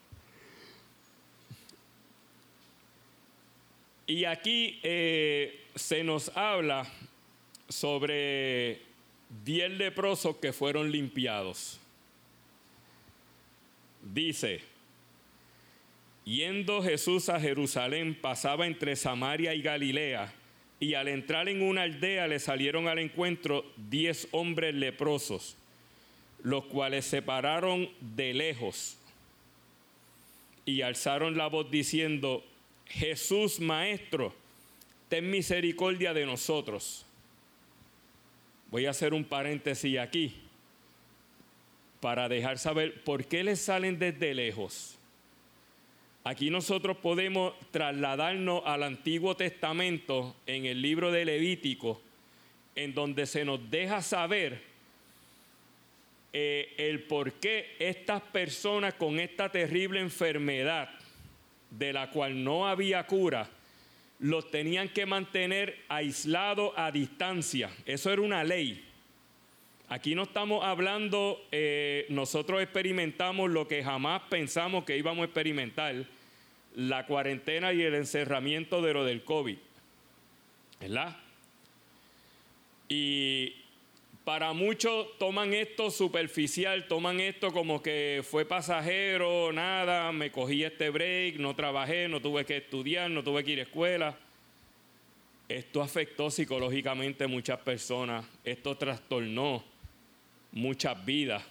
Y 4.07 4.25
aquí 4.25 4.79
eh, 4.81 5.67
se 5.75 6.03
nos 6.03 6.35
habla 6.35 6.91
sobre 7.69 8.81
diez 9.45 9.69
leprosos 9.69 10.37
que 10.37 10.53
fueron 10.53 10.91
limpiados. 10.91 11.79
Dice, 14.01 14.70
yendo 16.25 16.81
Jesús 16.81 17.29
a 17.29 17.39
Jerusalén, 17.39 18.17
pasaba 18.19 18.67
entre 18.67 18.95
Samaria 18.95 19.53
y 19.53 19.61
Galilea, 19.61 20.33
y 20.79 20.95
al 20.95 21.07
entrar 21.07 21.47
en 21.47 21.61
una 21.61 21.83
aldea 21.83 22.27
le 22.27 22.39
salieron 22.39 22.87
al 22.87 22.99
encuentro 22.99 23.65
diez 23.77 24.27
hombres 24.31 24.73
leprosos, 24.73 25.55
los 26.43 26.65
cuales 26.65 27.05
se 27.05 27.21
pararon 27.21 27.89
de 27.99 28.33
lejos 28.33 28.97
y 30.65 30.81
alzaron 30.81 31.37
la 31.37 31.47
voz 31.47 31.69
diciendo, 31.69 32.43
Jesús 32.87 33.59
Maestro, 33.59 34.33
ten 35.09 35.29
misericordia 35.29 36.13
de 36.13 36.25
nosotros. 36.25 37.05
Voy 38.69 38.85
a 38.85 38.91
hacer 38.91 39.13
un 39.13 39.25
paréntesis 39.25 39.97
aquí 39.99 40.35
para 41.99 42.29
dejar 42.29 42.57
saber 42.57 43.03
por 43.03 43.25
qué 43.25 43.43
les 43.43 43.59
salen 43.59 43.99
desde 43.99 44.33
lejos. 44.33 44.97
Aquí 46.23 46.51
nosotros 46.51 46.97
podemos 46.97 47.53
trasladarnos 47.71 48.61
al 48.65 48.83
Antiguo 48.83 49.35
Testamento 49.35 50.35
en 50.45 50.65
el 50.65 50.79
libro 50.79 51.11
de 51.11 51.25
Levítico, 51.25 51.99
en 52.75 52.93
donde 52.93 53.25
se 53.25 53.43
nos 53.43 53.71
deja 53.71 54.03
saber 54.03 54.61
eh, 56.31 56.75
el 56.77 57.03
por 57.03 57.33
qué 57.33 57.75
estas 57.79 58.21
personas 58.21 58.93
con 58.93 59.19
esta 59.19 59.49
terrible 59.49 59.99
enfermedad 59.99 60.89
de 61.71 61.91
la 61.91 62.11
cual 62.11 62.43
no 62.43 62.67
había 62.67 63.07
cura, 63.07 63.49
los 64.19 64.51
tenían 64.51 64.89
que 64.89 65.07
mantener 65.07 65.79
aislados 65.89 66.71
a 66.77 66.91
distancia. 66.91 67.71
Eso 67.85 68.11
era 68.11 68.21
una 68.21 68.43
ley. 68.43 68.90
Aquí 69.91 70.15
no 70.15 70.23
estamos 70.23 70.63
hablando, 70.63 71.45
eh, 71.51 72.05
nosotros 72.07 72.61
experimentamos 72.61 73.49
lo 73.49 73.67
que 73.67 73.83
jamás 73.83 74.21
pensamos 74.29 74.85
que 74.85 74.97
íbamos 74.97 75.23
a 75.23 75.25
experimentar, 75.25 76.05
la 76.75 77.05
cuarentena 77.05 77.73
y 77.73 77.81
el 77.81 77.95
encerramiento 77.95 78.81
de 78.81 78.93
lo 78.93 79.03
del 79.03 79.25
COVID. 79.25 79.57
¿Verdad? 80.79 81.17
Y 82.87 83.53
para 84.23 84.53
muchos 84.53 85.07
toman 85.17 85.53
esto 85.53 85.91
superficial, 85.91 86.87
toman 86.87 87.19
esto 87.19 87.51
como 87.51 87.83
que 87.83 88.23
fue 88.23 88.45
pasajero, 88.45 89.51
nada, 89.51 90.13
me 90.13 90.31
cogí 90.31 90.63
este 90.63 90.89
break, 90.89 91.35
no 91.35 91.53
trabajé, 91.53 92.07
no 92.07 92.21
tuve 92.21 92.45
que 92.45 92.55
estudiar, 92.55 93.11
no 93.11 93.25
tuve 93.25 93.43
que 93.43 93.51
ir 93.51 93.59
a 93.59 93.63
escuela. 93.63 94.17
Esto 95.49 95.81
afectó 95.81 96.31
psicológicamente 96.31 97.25
a 97.25 97.27
muchas 97.27 97.59
personas, 97.59 98.25
esto 98.45 98.77
trastornó 98.77 99.69
muchas 100.51 101.03
vidas. 101.05 101.43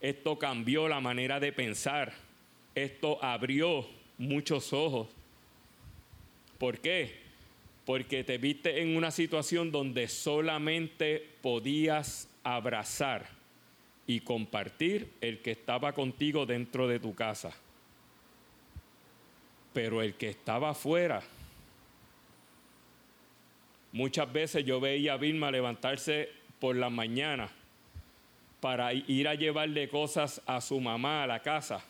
Esto 0.00 0.38
cambió 0.38 0.88
la 0.88 1.00
manera 1.00 1.40
de 1.40 1.52
pensar. 1.52 2.12
Esto 2.74 3.22
abrió 3.22 3.86
muchos 4.18 4.72
ojos. 4.72 5.08
¿Por 6.58 6.78
qué? 6.78 7.20
Porque 7.84 8.24
te 8.24 8.38
viste 8.38 8.80
en 8.82 8.96
una 8.96 9.10
situación 9.10 9.70
donde 9.70 10.08
solamente 10.08 11.26
podías 11.42 12.28
abrazar 12.42 13.28
y 14.06 14.20
compartir 14.20 15.10
el 15.20 15.40
que 15.40 15.52
estaba 15.52 15.92
contigo 15.92 16.46
dentro 16.46 16.88
de 16.88 17.00
tu 17.00 17.14
casa. 17.14 17.52
Pero 19.72 20.02
el 20.02 20.14
que 20.14 20.30
estaba 20.30 20.70
afuera, 20.70 21.22
muchas 23.92 24.32
veces 24.32 24.64
yo 24.64 24.80
veía 24.80 25.14
a 25.14 25.16
Vilma 25.16 25.50
levantarse 25.50 26.28
por 26.58 26.76
la 26.76 26.90
mañana 26.90 27.50
para 28.60 28.92
ir 28.92 29.26
a 29.26 29.34
llevarle 29.34 29.88
cosas 29.88 30.42
a 30.46 30.60
su 30.60 30.80
mamá 30.80 31.22
a 31.22 31.26
la 31.26 31.40
casa 31.40 31.82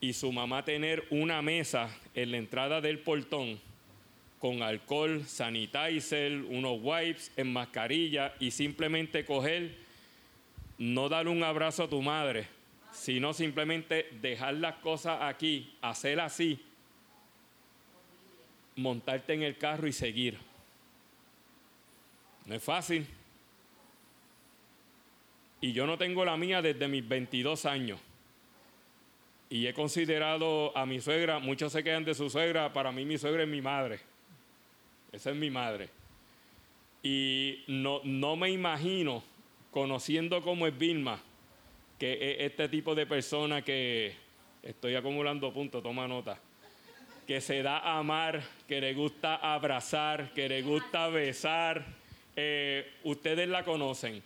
y 0.00 0.12
su 0.12 0.32
mamá 0.32 0.64
tener 0.64 1.06
una 1.10 1.40
mesa 1.42 1.88
en 2.14 2.32
la 2.32 2.36
entrada 2.36 2.80
del 2.80 2.98
portón 2.98 3.60
con 4.40 4.60
alcohol, 4.60 5.24
sanitizer, 5.24 6.32
unos 6.32 6.80
wipes 6.82 7.30
en 7.36 7.52
mascarilla 7.52 8.34
y 8.40 8.50
simplemente 8.50 9.24
coger, 9.24 9.76
no 10.78 11.08
dar 11.08 11.28
un 11.28 11.44
abrazo 11.44 11.84
a 11.84 11.88
tu 11.88 12.02
madre, 12.02 12.48
sino 12.90 13.32
simplemente 13.32 14.08
dejar 14.20 14.54
las 14.54 14.74
cosas 14.76 15.18
aquí, 15.22 15.72
hacer 15.80 16.18
así, 16.18 16.60
montarte 18.74 19.34
en 19.34 19.44
el 19.44 19.56
carro 19.56 19.86
y 19.86 19.92
seguir. 19.92 20.36
No 22.46 22.56
es 22.56 22.64
fácil. 22.64 23.06
Y 25.62 25.72
yo 25.72 25.86
no 25.86 25.96
tengo 25.96 26.24
la 26.24 26.36
mía 26.36 26.60
desde 26.60 26.88
mis 26.88 27.08
22 27.08 27.66
años. 27.66 28.00
Y 29.48 29.68
he 29.68 29.72
considerado 29.72 30.76
a 30.76 30.84
mi 30.84 31.00
suegra, 31.00 31.38
muchos 31.38 31.72
se 31.72 31.84
quedan 31.84 32.04
de 32.04 32.14
su 32.14 32.28
suegra, 32.28 32.72
para 32.72 32.90
mí 32.90 33.04
mi 33.04 33.16
suegra 33.16 33.44
es 33.44 33.48
mi 33.48 33.62
madre. 33.62 34.00
Esa 35.12 35.30
es 35.30 35.36
mi 35.36 35.50
madre. 35.50 35.88
Y 37.04 37.62
no, 37.68 38.00
no 38.02 38.34
me 38.34 38.50
imagino, 38.50 39.22
conociendo 39.70 40.42
cómo 40.42 40.66
es 40.66 40.76
Vilma, 40.76 41.20
que 41.96 42.14
es 42.14 42.50
este 42.50 42.68
tipo 42.68 42.96
de 42.96 43.06
persona 43.06 43.62
que, 43.62 44.16
estoy 44.64 44.96
acumulando 44.96 45.52
puntos, 45.52 45.80
toma 45.80 46.08
nota, 46.08 46.40
que 47.24 47.40
se 47.40 47.62
da 47.62 47.78
a 47.78 47.98
amar, 47.98 48.42
que 48.66 48.80
le 48.80 48.94
gusta 48.94 49.36
abrazar, 49.36 50.32
que 50.34 50.48
le 50.48 50.62
gusta 50.62 51.06
besar. 51.06 51.84
Eh, 52.34 52.90
ustedes 53.04 53.48
la 53.48 53.62
conocen 53.62 54.22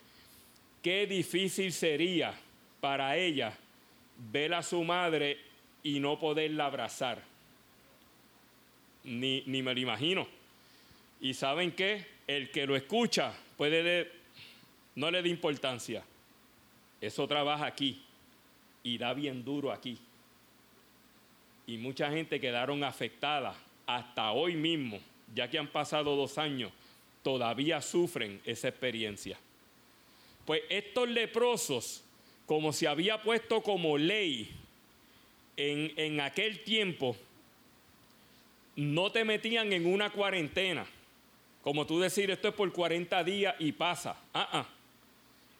qué 0.87 1.05
difícil 1.05 1.72
sería 1.72 2.33
para 2.81 3.16
ella 3.16 3.53
ver 4.31 4.55
a 4.55 4.62
su 4.62 4.85
madre 4.85 5.37
y 5.83 5.99
no 5.99 6.16
poderla 6.16 6.66
abrazar. 6.66 7.25
Ni, 9.03 9.42
me 9.46 9.75
lo 9.75 9.81
imagino. 9.81 10.29
Y 11.20 11.35
saben 11.35 11.72
qué? 11.72 12.07
El 12.29 12.53
que 12.53 12.68
lo 12.68 12.77
escucha 12.77 13.35
puede 13.57 14.12
no 14.94 15.11
le 15.11 15.22
da 15.22 15.29
importancia. 15.29 16.05
Eso 17.01 17.27
trabaja 17.27 17.66
aquí 17.66 18.01
y 18.85 18.96
da 18.96 19.12
bien 19.12 19.44
duro 19.44 19.72
aquí. 19.72 19.99
Y 21.66 21.79
mucha 21.79 22.12
gente 22.12 22.38
quedaron 22.38 22.85
afectada 22.85 23.57
hasta 23.87 24.31
hoy 24.31 24.55
mismo, 24.55 25.01
ya 25.35 25.51
que 25.51 25.59
han 25.59 25.66
pasado 25.66 26.14
dos 26.14 26.38
años, 26.38 26.70
todavía 27.25 27.83
sufren 27.83 28.40
esa 28.44 28.68
experiencia. 28.68 29.37
Pues 30.46 30.62
estos 30.68 31.09
leprosos, 31.09 32.04
como 32.46 32.72
se 32.72 32.87
había 32.87 33.20
puesto 33.20 33.62
como 33.62 33.98
ley 33.98 34.48
en, 35.56 36.20
aquel 36.20 36.62
tiempo, 36.62 37.16
no 38.76 39.11
te 39.11 39.24
metían 39.24 39.72
en 39.72 39.87
una 39.87 40.11
cuarentena. 40.11 40.87
Como 41.62 41.85
tú 41.85 41.98
decir, 41.98 42.30
esto 42.30 42.48
es 42.48 42.54
por 42.54 42.72
40 42.72 43.24
días 43.24 43.56
y 43.59 43.72
pasa. 43.72 44.20
Ah, 44.32 44.48
ah. 44.52 44.68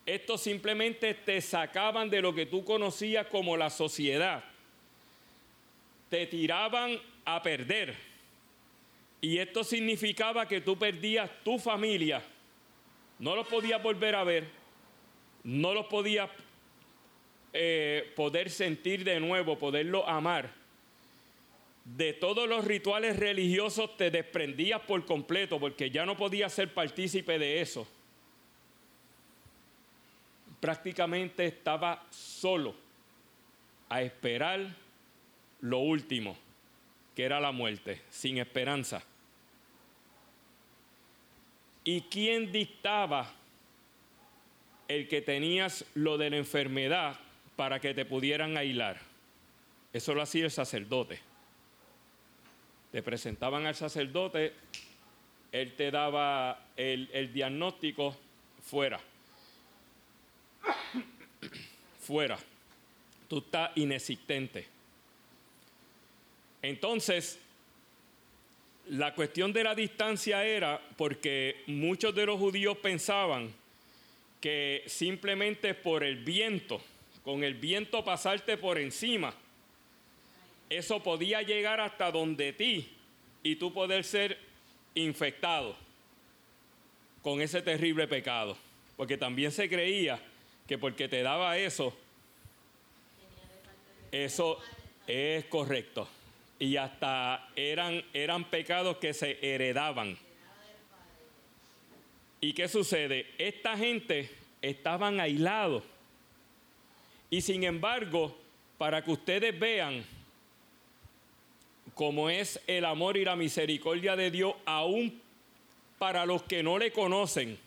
Esto 0.07 0.39
simplemente 0.39 1.15
te 1.15 1.41
sacaban 1.41 2.09
de 2.09 2.23
lo 2.23 2.33
que 2.33 2.47
tú 2.47 2.65
conocías 2.65 3.27
como 3.27 3.57
la 3.57 3.71
sociedad. 3.71 4.45
Te 6.09 6.27
tiraban 6.27 7.01
a 7.25 7.43
perder. 7.43 7.97
Y 9.21 9.39
esto 9.39 9.65
significaba 9.65 10.47
que 10.47 10.61
tú 10.61 10.79
perdías 10.79 11.29
tu 11.43 11.59
familia. 11.59 12.23
No 13.19 13.35
los 13.35 13.49
podías 13.49 13.83
volver 13.83 14.15
a 14.15 14.23
ver 14.23 14.56
no 15.47 15.73
los 15.73 15.87
podía 15.87 16.29
eh, 17.53 18.13
poder 18.17 18.51
sentir 18.51 19.05
de 19.05 19.21
nuevo, 19.21 19.57
poderlo 19.57 20.07
amar. 20.09 20.51
De 21.85 22.13
todos 22.13 22.49
los 22.49 22.65
rituales 22.65 23.17
religiosos 23.17 23.97
te 23.97 24.11
desprendías 24.11 24.81
por 24.81 25.07
completo 25.07 25.61
porque 25.61 25.89
ya 25.89 26.05
no 26.05 26.17
podías 26.17 26.53
ser 26.53 26.75
partícipe 26.75 27.39
de 27.39 27.61
eso. 27.61 27.87
Prácticamente 30.59 31.47
estaba 31.47 32.05
solo 32.11 32.75
a 33.89 34.03
esperar 34.03 34.75
lo 35.61 35.79
último, 35.79 36.37
que 37.15 37.23
era 37.23 37.39
la 37.39 37.53
muerte, 37.53 38.03
sin 38.11 38.39
esperanza. 38.39 39.05
¿Y 41.85 42.01
quién 42.01 42.51
dictaba 42.51 43.33
el 44.89 45.09
que 45.09 45.21
tenías 45.23 45.85
lo 45.95 46.19
de 46.19 46.31
la 46.31 46.37
enfermedad 46.37 47.19
para 47.57 47.81
que 47.81 47.95
te 47.95 48.05
pudieran 48.05 48.57
aislar. 48.57 48.99
Eso 49.93 50.15
lo 50.15 50.23
hacía 50.23 50.45
el 50.45 50.51
sacerdote. 50.51 51.21
Te 52.93 53.03
presentaban 53.03 53.67
al 53.67 53.75
sacerdote, 53.75 54.53
él 55.53 55.73
te 55.75 55.91
daba 55.91 56.67
el, 56.77 57.09
el 57.13 57.33
diagnóstico 57.33 58.17
fuera. 58.63 59.01
fuera. 62.01 62.39
Tú 63.29 63.39
estás 63.39 63.73
inexistente. 63.77 64.67
Entonces, 66.63 67.39
la 68.89 69.15
cuestión 69.15 69.53
de 69.53 69.65
la 69.65 69.75
distancia 69.75 70.45
era 70.45 70.81
porque 70.97 71.63
muchos 71.67 72.15
de 72.15 72.27
los 72.27 72.39
judíos 72.39 72.77
pensaban 72.79 73.53
que 74.47 74.85
simplemente 74.87 75.75
por 75.75 76.05
el 76.05 76.19
viento, 76.19 76.81
con 77.25 77.43
el 77.43 77.55
viento 77.55 78.05
pasarte 78.05 78.57
por 78.57 78.79
encima, 78.79 79.35
eso 80.71 81.03
podía 81.03 81.43
llegar 81.43 81.81
hasta 81.81 82.13
donde 82.13 82.53
ti 82.53 82.89
y 83.43 83.57
tú 83.57 83.73
poder 83.73 84.05
ser 84.05 84.39
infectado 84.95 85.75
con 87.23 87.41
ese 87.41 87.61
terrible 87.61 88.07
pecado. 88.07 88.57
Porque 88.97 89.17
también 89.17 89.51
se 89.51 89.69
creía 89.69 90.21
que 90.69 90.79
porque 90.79 91.09
te 91.09 91.25
daba 91.25 91.59
eso, 91.59 91.93
eso 94.13 94.63
es 95.09 95.45
correcto. 95.47 96.09
Y 96.61 96.77
hasta 96.77 97.49
eran, 97.57 98.05
eran 98.15 98.45
pecados 98.45 98.99
que 98.99 99.13
se 99.13 99.41
heredaban. 99.43 100.17
¿Y 102.47 102.53
qué 102.53 102.69
sucede? 102.69 103.27
Esta 103.39 103.77
gente 103.77 104.31
estaban 104.63 105.19
aislados. 105.19 105.83
Y 107.29 107.41
sin 107.41 107.65
embargo, 107.65 108.39
para 108.79 109.03
que 109.03 109.11
ustedes 109.11 109.59
vean 109.59 110.07
cómo 111.93 112.31
es 112.31 112.61
el 112.69 112.85
amor 112.85 113.17
y 113.17 113.25
la 113.25 113.35
misericordia 113.35 114.15
de 114.15 114.31
Dios, 114.31 114.55
aún 114.65 115.21
para 115.99 116.25
los 116.25 116.45
que 116.45 116.63
no 116.63 116.79
le 116.79 116.93
conocen, 116.93 117.59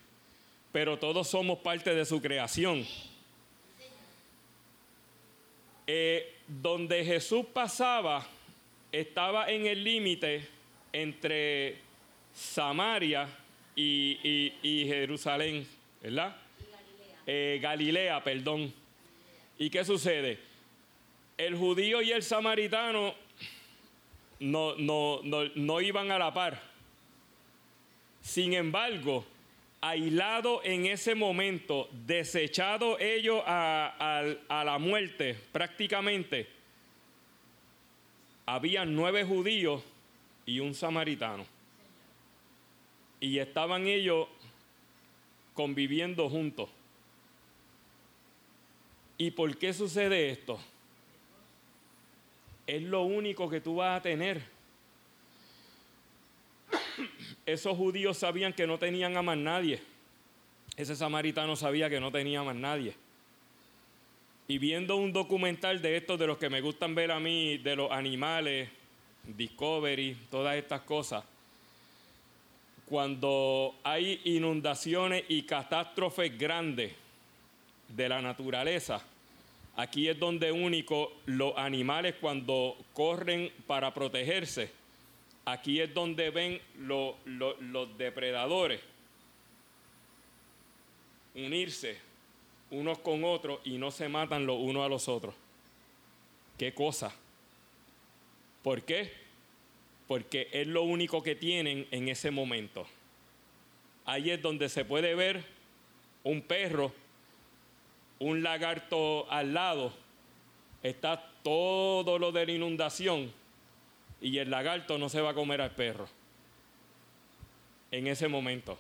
pero 0.72 0.98
todos 0.98 1.28
somos 1.28 1.60
parte 1.60 1.94
de 1.94 2.06
su 2.06 2.22
creación. 2.22 2.88
Eh, 5.88 6.38
donde 6.48 7.04
Jesús 7.04 7.46
pasaba, 7.52 8.26
estaba 8.94 9.52
en 9.52 9.66
el 9.66 9.84
límite 9.84 10.48
entre 10.94 11.80
Samaria 12.34 13.28
y, 13.82 14.86
Jerusalén, 14.88 15.68
¿verdad? 16.02 16.36
Galilea. 16.60 17.16
Eh, 17.26 17.60
Galilea, 17.62 18.24
perdón. 18.24 18.74
¿Y 19.58 19.70
qué 19.70 19.86
sucede? 19.86 20.40
El 21.38 21.56
judío 21.56 22.02
y 22.02 22.12
el 22.12 22.24
samaritano 22.24 23.16
no, 24.40 24.76
no, 24.78 25.82
iban 25.82 26.12
a 26.12 26.20
la 26.20 26.34
par. 26.34 26.62
Sin 28.22 28.54
embargo, 28.54 29.26
aislado 29.82 30.62
en 30.64 30.86
ese 30.86 31.16
momento, 31.16 31.90
desechado 32.06 33.00
ellos 33.00 33.42
a, 33.46 34.36
la 34.50 34.78
muerte 34.78 35.38
prácticamente, 35.52 36.48
había 38.46 38.84
nueve 38.84 39.24
judíos 39.24 39.82
y 40.46 40.60
un 40.60 40.74
samaritano 40.74 41.59
y 43.20 43.40
estaban 43.40 43.88
ellos 43.88 44.28
conviviendo 45.54 46.30
juntos. 46.30 46.70
¿Y 49.18 49.32
por 49.32 49.58
qué 49.58 49.74
sucede 49.74 50.30
esto? 50.30 50.60
Es 52.66 52.82
lo 52.82 53.04
único 53.04 53.50
que 53.50 53.60
tú 53.60 53.76
vas 53.76 54.00
a 54.00 54.02
tener. 54.02 54.42
Esos 57.46 57.76
judíos 57.76 58.18
sabían 58.18 58.54
que 58.54 58.68
no 58.68 58.78
tenían 58.78 59.18
a 59.18 59.22
más 59.22 59.38
nadie. 59.38 59.82
Ese 60.78 60.96
samaritano 60.96 61.56
sabía 61.56 61.90
que 61.90 62.00
no 62.00 62.12
tenía 62.12 62.42
más 62.44 62.56
nadie. 62.56 62.96
Y 64.48 64.58
viendo 64.58 64.96
un 64.96 65.12
documental 65.12 65.82
de 65.82 65.98
estos, 65.98 66.18
de 66.18 66.28
los 66.28 66.38
que 66.38 66.50
me 66.50 66.62
gustan 66.62 66.96
ver 66.96 67.12
a 67.12 67.20
mí, 67.20 67.58
de 67.58 67.76
los 67.76 67.92
animales, 67.92 68.70
Discovery, 69.24 70.18
todas 70.32 70.56
estas 70.56 70.82
cosas, 70.82 71.24
cuando 72.90 73.76
hay 73.84 74.20
inundaciones 74.26 75.24
y 75.28 75.44
catástrofes 75.44 76.38
grandes 76.38 76.94
de 77.88 78.10
la 78.10 78.22
naturaleza, 78.22 79.02
aquí 79.76 80.10
es 80.10 80.18
donde 80.20 80.52
único 80.52 81.14
los 81.28 81.56
animales 81.56 82.16
cuando 82.20 82.76
corren 82.94 83.52
para 83.68 83.94
protegerse, 83.94 84.72
aquí 85.46 85.80
es 85.80 85.94
donde 85.94 86.32
ven 86.32 86.60
los 86.78 87.98
depredadores 87.98 88.82
unirse 91.36 91.98
unos 92.72 93.00
con 93.00 93.24
otros 93.24 93.60
y 93.66 93.78
no 93.78 93.92
se 93.92 94.10
matan 94.10 94.46
los 94.46 94.58
unos 94.60 94.86
a 94.86 94.90
los 94.90 95.08
otros. 95.08 95.34
¿Qué 96.58 96.74
cosa? 96.74 97.14
¿Por 98.64 98.82
qué? 98.84 99.29
Porque 100.10 100.50
es 100.52 100.66
lo 100.66 100.82
único 100.82 101.22
que 101.22 101.36
tienen 101.36 101.86
en 101.92 102.10
ese 102.10 102.32
momento. 102.32 102.88
Ahí 104.06 104.32
es 104.32 104.42
donde 104.42 104.68
se 104.68 104.84
puede 104.84 105.14
ver 105.14 105.44
un 106.24 106.42
perro, 106.42 106.92
un 108.18 108.42
lagarto 108.42 109.32
al 109.32 109.54
lado, 109.54 109.94
está 110.82 111.32
todo 111.44 112.18
lo 112.18 112.32
de 112.32 112.48
la 112.48 112.52
inundación 112.54 113.32
y 114.20 114.40
el 114.40 114.50
lagarto 114.50 114.98
no 114.98 115.10
se 115.10 115.22
va 115.22 115.30
a 115.30 115.34
comer 115.36 115.62
al 115.62 115.76
perro 115.76 116.08
en 117.92 118.08
ese 118.08 118.28
momento. 118.28 118.80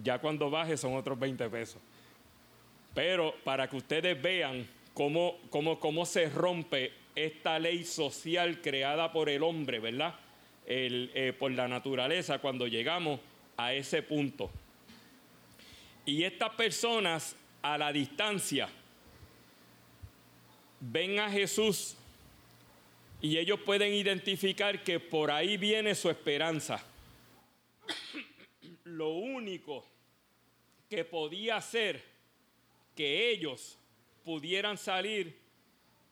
Ya 0.00 0.20
cuando 0.20 0.50
baje 0.50 0.76
son 0.76 0.94
otros 0.94 1.18
20 1.18 1.50
pesos. 1.50 1.82
Pero 2.94 3.34
para 3.42 3.68
que 3.68 3.76
ustedes 3.76 4.22
vean 4.22 4.68
cómo, 4.94 5.36
cómo, 5.50 5.80
cómo 5.80 6.06
se 6.06 6.28
rompe 6.28 6.92
esta 7.16 7.58
ley 7.58 7.82
social 7.84 8.60
creada 8.60 9.12
por 9.12 9.28
el 9.28 9.42
hombre, 9.42 9.80
¿verdad? 9.80 10.14
Eh, 10.72 11.34
por 11.36 11.50
la 11.50 11.66
naturaleza 11.66 12.38
cuando 12.38 12.68
llegamos 12.68 13.18
a 13.56 13.74
ese 13.74 14.04
punto. 14.04 14.52
Y 16.06 16.22
estas 16.22 16.50
personas 16.50 17.34
a 17.60 17.76
la 17.76 17.92
distancia 17.92 18.68
ven 20.78 21.18
a 21.18 21.28
Jesús 21.28 21.96
y 23.20 23.36
ellos 23.36 23.58
pueden 23.66 23.92
identificar 23.92 24.84
que 24.84 25.00
por 25.00 25.32
ahí 25.32 25.56
viene 25.56 25.92
su 25.96 26.08
esperanza. 26.08 26.80
Lo 28.84 29.08
único 29.08 29.84
que 30.88 31.04
podía 31.04 31.56
hacer 31.56 32.00
que 32.94 33.30
ellos 33.30 33.76
pudieran 34.24 34.78
salir 34.78 35.36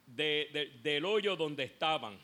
del 0.05 1.05
hoyo 1.05 1.37
donde 1.37 1.63
estaban. 1.63 2.19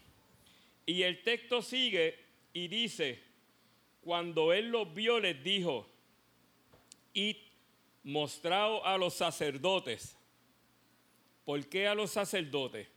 Y 0.85 1.03
el 1.03 1.23
texto 1.23 1.63
sigue 1.63 2.24
y 2.55 2.69
dice, 2.69 3.23
cuando 4.01 4.53
él 4.53 4.69
los 4.69 4.95
vio 4.95 5.21
les 5.21 5.43
dijo, 5.43 5.87
y 7.13 7.37
mostrado 8.05 8.85
a 8.87 8.97
los 8.97 9.15
sacerdotes. 9.15 10.17
¿Por 11.45 11.67
qué 11.69 11.89
a 11.89 11.95
los 11.95 12.13
sacerdotes? 12.13 12.89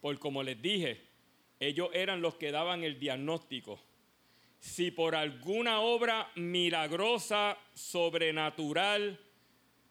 Porque 0.00 0.20
como 0.20 0.42
les 0.42 0.60
dije, 0.60 1.02
ellos 1.58 1.90
eran 1.92 2.20
los 2.20 2.36
que 2.36 2.52
daban 2.52 2.84
el 2.84 2.98
diagnóstico. 2.98 3.80
Si 4.60 4.90
por 4.90 5.14
alguna 5.14 5.80
obra 5.80 6.30
milagrosa, 6.34 7.58
sobrenatural, 7.74 9.20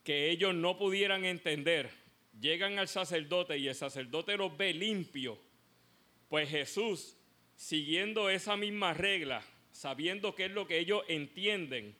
que 0.03 0.29
ellos 0.29 0.53
no 0.53 0.77
pudieran 0.77 1.25
entender, 1.25 1.89
llegan 2.39 2.77
al 2.77 2.87
sacerdote 2.87 3.57
y 3.57 3.67
el 3.67 3.75
sacerdote 3.75 4.37
los 4.37 4.55
ve 4.55 4.73
limpio, 4.73 5.39
pues 6.29 6.49
Jesús 6.49 7.14
siguiendo 7.55 8.29
esa 8.29 8.57
misma 8.57 8.93
regla, 8.93 9.43
sabiendo 9.71 10.35
qué 10.35 10.45
es 10.45 10.51
lo 10.51 10.67
que 10.67 10.79
ellos 10.79 11.03
entienden, 11.07 11.95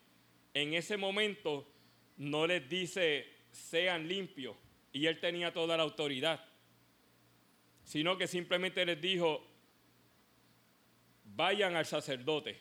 en 0.54 0.74
ese 0.74 0.98
momento 0.98 1.68
no 2.18 2.48
les 2.48 2.68
dice 2.70 3.28
sean 3.52 4.08
limpios, 4.08 4.56
y 4.92 5.08
él 5.08 5.20
tenía 5.20 5.54
toda 5.54 5.78
la 5.78 5.84
autoridad, 5.84 6.44
sino 7.84 8.18
que 8.18 8.28
simplemente 8.28 8.86
les 8.86 9.00
dijo, 9.00 9.46
vayan 11.36 11.76
al 11.76 11.86
sacerdote. 11.86 12.60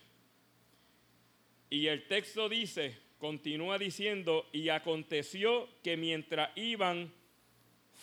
Y 1.69 1.87
el 1.87 2.07
texto 2.07 2.47
dice, 2.47 2.97
continúa 3.17 3.77
diciendo, 3.77 4.47
y 4.51 4.69
aconteció 4.69 5.67
que 5.81 5.97
mientras 5.97 6.55
iban, 6.55 7.11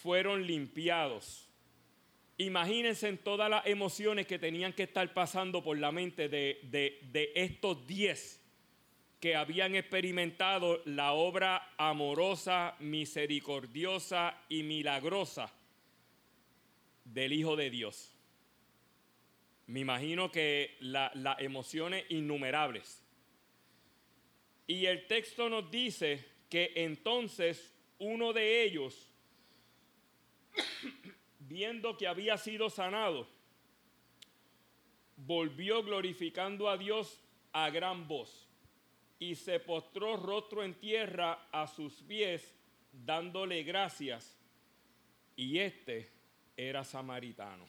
fueron 0.03 0.47
limpiados. 0.47 1.49
Imagínense 2.43 3.09
en 3.09 3.19
todas 3.19 3.49
las 3.49 3.65
emociones 3.67 4.27
que 4.27 4.39
tenían 4.39 4.73
que 4.73 4.83
estar 4.83 5.13
pasando 5.15 5.63
por 5.63 5.79
la 5.79 5.93
mente 5.93 6.29
de, 6.29 7.31
estos 7.35 7.87
diez 7.87 8.41
que 9.21 9.37
habían 9.37 9.77
experimentado 9.77 10.83
la 10.85 11.13
obra 11.13 11.73
amorosa, 11.77 12.75
misericordiosa 12.81 14.37
y 14.49 14.65
milagrosa 14.65 15.53
del 17.05 17.33
Hijo 17.33 17.55
de 17.55 17.71
Dios. 17.71 18.13
Me 19.69 19.79
imagino 19.79 20.33
que 20.33 20.77
las 20.81 21.39
emociones 21.39 22.05
innumerables. 22.09 23.01
Y 24.67 24.87
el 24.87 25.07
texto 25.07 25.49
nos 25.49 25.71
dice 25.71 26.25
que 26.49 26.73
entonces 26.75 27.73
uno 28.01 28.33
de 28.33 28.65
ellos, 28.65 29.09
viendo 31.53 31.97
que 31.97 32.07
había 32.07 32.39
sido 32.39 32.71
sanado, 32.71 33.29
volvió 35.17 35.83
glorificando 35.83 36.69
a 36.69 36.77
Dios 36.77 37.21
a 37.53 37.71
gran 37.71 38.09
voz 38.09 38.49
y 39.19 39.35
se 39.37 39.61
postró 39.61 40.17
rostro 40.17 40.65
en 40.65 40.75
tierra 40.75 41.47
a 41.53 41.67
sus 41.67 41.93
pies, 42.03 42.55
dándole 42.93 43.63
gracias. 43.63 44.37
Y 45.37 45.59
este 45.59 46.11
era 46.57 46.85
samaritano. 46.85 47.67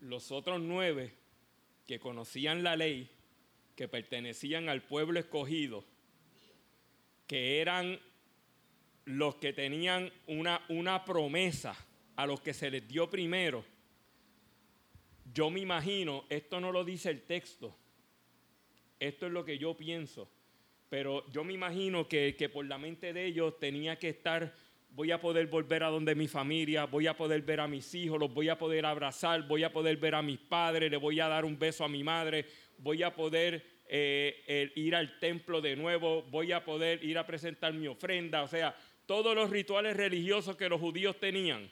Los 0.00 0.30
otros 0.32 0.60
nueve 0.60 1.14
que 1.86 2.00
conocían 2.00 2.62
la 2.62 2.76
ley, 2.76 3.10
que 3.76 3.86
pertenecían 3.86 4.68
al 4.68 4.82
pueblo 4.82 5.20
escogido, 5.20 5.84
que 7.26 7.60
eran 7.60 8.00
los 9.04 9.36
que 9.36 9.52
tenían 9.52 10.12
una, 10.26 10.64
una 10.68 11.04
promesa 11.04 11.74
a 12.16 12.26
los 12.26 12.40
que 12.40 12.54
se 12.54 12.70
les 12.70 12.86
dio 12.86 13.08
primero, 13.08 13.64
yo 15.32 15.50
me 15.50 15.60
imagino, 15.60 16.24
esto 16.28 16.60
no 16.60 16.72
lo 16.72 16.84
dice 16.84 17.10
el 17.10 17.22
texto, 17.22 17.76
esto 18.98 19.26
es 19.26 19.32
lo 19.32 19.44
que 19.44 19.58
yo 19.58 19.76
pienso, 19.76 20.28
pero 20.88 21.30
yo 21.30 21.44
me 21.44 21.52
imagino 21.52 22.08
que, 22.08 22.34
que 22.36 22.48
por 22.48 22.66
la 22.66 22.78
mente 22.78 23.12
de 23.12 23.26
ellos 23.26 23.58
tenía 23.58 23.98
que 23.98 24.08
estar 24.08 24.52
voy 24.92 25.12
a 25.12 25.20
poder 25.20 25.46
volver 25.46 25.82
a 25.82 25.88
donde 25.88 26.14
mi 26.14 26.28
familia, 26.28 26.86
voy 26.86 27.06
a 27.06 27.16
poder 27.16 27.42
ver 27.42 27.60
a 27.60 27.68
mis 27.68 27.94
hijos, 27.94 28.18
los 28.18 28.32
voy 28.32 28.48
a 28.48 28.58
poder 28.58 28.84
abrazar, 28.84 29.46
voy 29.46 29.62
a 29.62 29.72
poder 29.72 29.96
ver 29.96 30.14
a 30.14 30.22
mis 30.22 30.38
padres, 30.38 30.90
le 30.90 30.96
voy 30.96 31.20
a 31.20 31.28
dar 31.28 31.44
un 31.44 31.58
beso 31.58 31.84
a 31.84 31.88
mi 31.88 32.02
madre, 32.02 32.46
voy 32.78 33.02
a 33.02 33.14
poder 33.14 33.64
eh, 33.86 34.72
ir 34.74 34.94
al 34.94 35.18
templo 35.18 35.60
de 35.60 35.76
nuevo, 35.76 36.22
voy 36.22 36.52
a 36.52 36.64
poder 36.64 37.02
ir 37.04 37.18
a 37.18 37.26
presentar 37.26 37.72
mi 37.72 37.86
ofrenda, 37.86 38.42
o 38.42 38.48
sea, 38.48 38.76
todos 39.10 39.34
los 39.34 39.50
rituales 39.50 39.96
religiosos 39.96 40.54
que 40.56 40.68
los 40.68 40.80
judíos 40.80 41.18
tenían, 41.18 41.68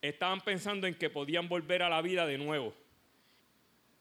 estaban 0.00 0.40
pensando 0.40 0.86
en 0.86 0.94
que 0.94 1.10
podían 1.10 1.46
volver 1.46 1.82
a 1.82 1.90
la 1.90 2.00
vida 2.00 2.24
de 2.24 2.38
nuevo. 2.38 2.72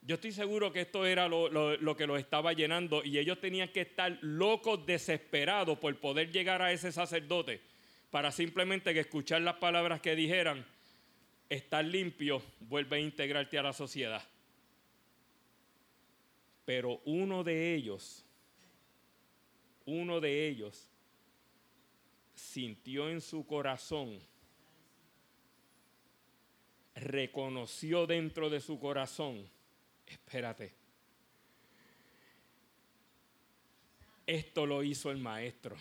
Yo 0.02 0.16
estoy 0.16 0.32
seguro 0.32 0.72
que 0.72 0.80
esto 0.80 1.06
era 1.06 1.28
lo, 1.28 1.50
lo, 1.50 1.98
que 1.98 2.08
los 2.08 2.22
estaba 2.22 2.54
llenando 2.54 3.04
y 3.04 3.18
ellos 3.18 3.42
tenían 3.42 3.68
que 3.68 3.82
estar 3.82 4.18
locos, 4.22 4.86
desesperados 4.86 5.78
por 5.78 5.94
poder 5.98 6.32
llegar 6.32 6.62
a 6.62 6.72
ese 6.72 6.90
sacerdote 6.94 7.60
para 8.12 8.32
simplemente 8.32 8.94
que 8.94 9.02
escuchar 9.02 9.42
las 9.42 9.56
palabras 9.56 10.00
que 10.00 10.16
dijeran, 10.16 10.66
estar 11.50 11.84
limpio, 11.84 12.42
vuelve 12.62 12.96
a 12.96 13.00
integrarte 13.02 13.58
a 13.58 13.64
la 13.64 13.74
sociedad. 13.74 14.24
Pero 16.64 17.02
uno 17.04 17.44
de 17.44 17.76
ellos, 17.76 18.26
uno 19.86 20.22
de 20.22 20.48
ellos 20.48 20.94
sintió 22.38 23.10
en 23.10 23.20
su 23.20 23.48
corazón, 23.48 24.20
reconoció 26.94 28.06
dentro 28.06 28.50
de 28.50 28.62
su 28.62 28.80
corazón, 28.80 29.50
espérate, 30.06 30.72
esto 34.28 34.68
lo 34.68 34.84
hizo 34.84 35.10
el 35.10 35.18
maestro. 35.18 35.76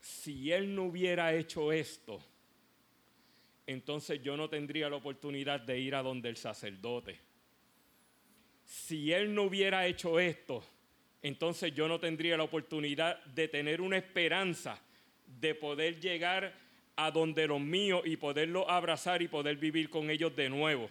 Si 0.00 0.50
él 0.50 0.74
no 0.74 0.84
hubiera 0.84 1.32
hecho 1.32 1.70
esto, 1.70 2.20
entonces 3.66 4.20
yo 4.20 4.36
no 4.36 4.48
tendría 4.48 4.88
la 4.88 4.96
oportunidad 4.96 5.60
de 5.60 5.78
ir 5.78 5.94
a 5.94 6.02
donde 6.02 6.28
el 6.28 6.36
sacerdote. 6.36 7.20
Si 8.64 9.12
él 9.12 9.32
no 9.32 9.44
hubiera 9.44 9.86
hecho 9.86 10.18
esto, 10.18 10.64
entonces 11.24 11.74
yo 11.74 11.88
no 11.88 11.98
tendría 11.98 12.36
la 12.36 12.42
oportunidad 12.42 13.24
de 13.24 13.48
tener 13.48 13.80
una 13.80 13.96
esperanza 13.96 14.78
de 15.40 15.54
poder 15.54 15.98
llegar 15.98 16.54
a 16.96 17.10
donde 17.10 17.46
los 17.46 17.62
míos 17.62 18.02
y 18.04 18.18
poderlos 18.18 18.66
abrazar 18.68 19.22
y 19.22 19.28
poder 19.28 19.56
vivir 19.56 19.88
con 19.88 20.10
ellos 20.10 20.36
de 20.36 20.50
nuevo. 20.50 20.90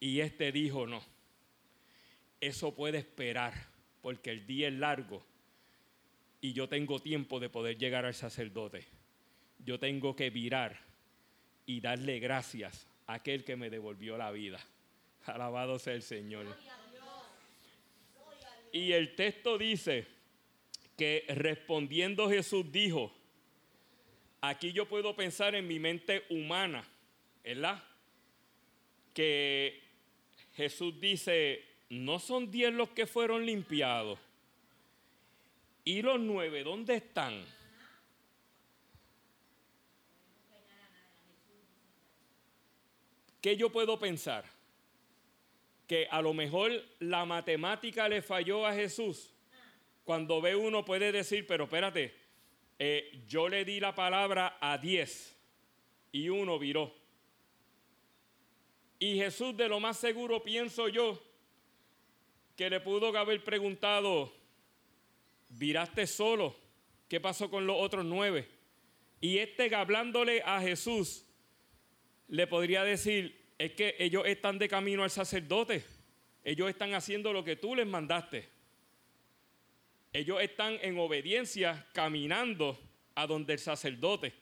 Y 0.00 0.20
este 0.20 0.52
dijo, 0.52 0.86
no, 0.86 1.04
eso 2.40 2.74
puede 2.74 2.96
esperar, 2.96 3.52
porque 4.00 4.30
el 4.30 4.46
día 4.46 4.68
es 4.68 4.74
largo 4.74 5.22
y 6.40 6.54
yo 6.54 6.66
tengo 6.66 6.98
tiempo 6.98 7.38
de 7.38 7.50
poder 7.50 7.76
llegar 7.76 8.06
al 8.06 8.14
sacerdote. 8.14 8.86
Yo 9.58 9.78
tengo 9.78 10.16
que 10.16 10.30
virar 10.30 10.80
y 11.66 11.82
darle 11.82 12.20
gracias 12.20 12.86
a 13.06 13.14
aquel 13.14 13.44
que 13.44 13.56
me 13.56 13.68
devolvió 13.68 14.16
la 14.16 14.30
vida. 14.30 14.60
Alabado 15.26 15.78
sea 15.78 15.92
el 15.92 16.02
Señor. 16.02 16.46
Y 18.76 18.92
el 18.92 19.14
texto 19.14 19.56
dice 19.56 20.06
que 20.98 21.24
respondiendo 21.28 22.28
Jesús 22.28 22.70
dijo, 22.70 23.10
aquí 24.42 24.70
yo 24.70 24.86
puedo 24.86 25.16
pensar 25.16 25.54
en 25.54 25.66
mi 25.66 25.78
mente 25.78 26.26
humana, 26.28 26.86
¿verdad? 27.42 27.82
Que 29.14 29.82
Jesús 30.56 31.00
dice, 31.00 31.64
no 31.88 32.18
son 32.18 32.50
diez 32.50 32.70
los 32.70 32.90
que 32.90 33.06
fueron 33.06 33.46
limpiados. 33.46 34.18
¿Y 35.82 36.02
los 36.02 36.20
nueve 36.20 36.62
dónde 36.62 36.96
están? 36.96 37.46
¿Qué 43.40 43.56
yo 43.56 43.72
puedo 43.72 43.98
pensar? 43.98 44.55
Que 45.86 46.08
a 46.10 46.20
lo 46.20 46.34
mejor 46.34 46.72
la 46.98 47.24
matemática 47.24 48.08
le 48.08 48.22
falló 48.22 48.66
a 48.66 48.74
Jesús. 48.74 49.32
Cuando 50.04 50.40
ve 50.40 50.54
uno 50.56 50.84
puede 50.84 51.12
decir, 51.12 51.46
pero 51.46 51.64
espérate, 51.64 52.14
eh, 52.78 53.22
yo 53.26 53.48
le 53.48 53.64
di 53.64 53.80
la 53.80 53.94
palabra 53.94 54.58
a 54.60 54.78
diez 54.78 55.36
y 56.12 56.28
uno 56.28 56.58
viró. 56.58 56.94
Y 58.98 59.16
Jesús 59.16 59.56
de 59.56 59.68
lo 59.68 59.80
más 59.80 59.98
seguro 59.98 60.42
pienso 60.42 60.88
yo 60.88 61.20
que 62.56 62.70
le 62.70 62.80
pudo 62.80 63.16
haber 63.16 63.44
preguntado, 63.44 64.32
viraste 65.50 66.06
solo, 66.06 66.56
¿qué 67.08 67.20
pasó 67.20 67.50
con 67.50 67.66
los 67.66 67.76
otros 67.78 68.04
nueve? 68.04 68.48
Y 69.20 69.38
este 69.38 69.74
hablándole 69.74 70.42
a 70.42 70.60
Jesús, 70.60 71.26
le 72.28 72.46
podría 72.46 72.82
decir, 72.82 73.45
es 73.58 73.72
que 73.72 73.96
ellos 73.98 74.24
están 74.26 74.58
de 74.58 74.68
camino 74.68 75.02
al 75.02 75.10
sacerdote, 75.10 75.84
ellos 76.44 76.68
están 76.68 76.94
haciendo 76.94 77.32
lo 77.32 77.42
que 77.42 77.56
tú 77.56 77.74
les 77.74 77.86
mandaste. 77.86 78.48
Ellos 80.12 80.40
están 80.40 80.78
en 80.80 80.98
obediencia 80.98 81.86
caminando 81.92 82.78
a 83.14 83.26
donde 83.26 83.54
el 83.54 83.58
sacerdote. 83.58 84.32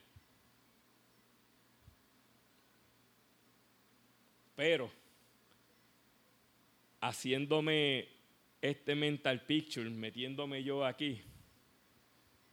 Pero 4.55 4.91
haciéndome 7.01 8.09
este 8.63 8.95
mental 8.95 9.45
picture, 9.45 9.89
metiéndome 9.91 10.63
yo 10.63 10.85
aquí, 10.85 11.23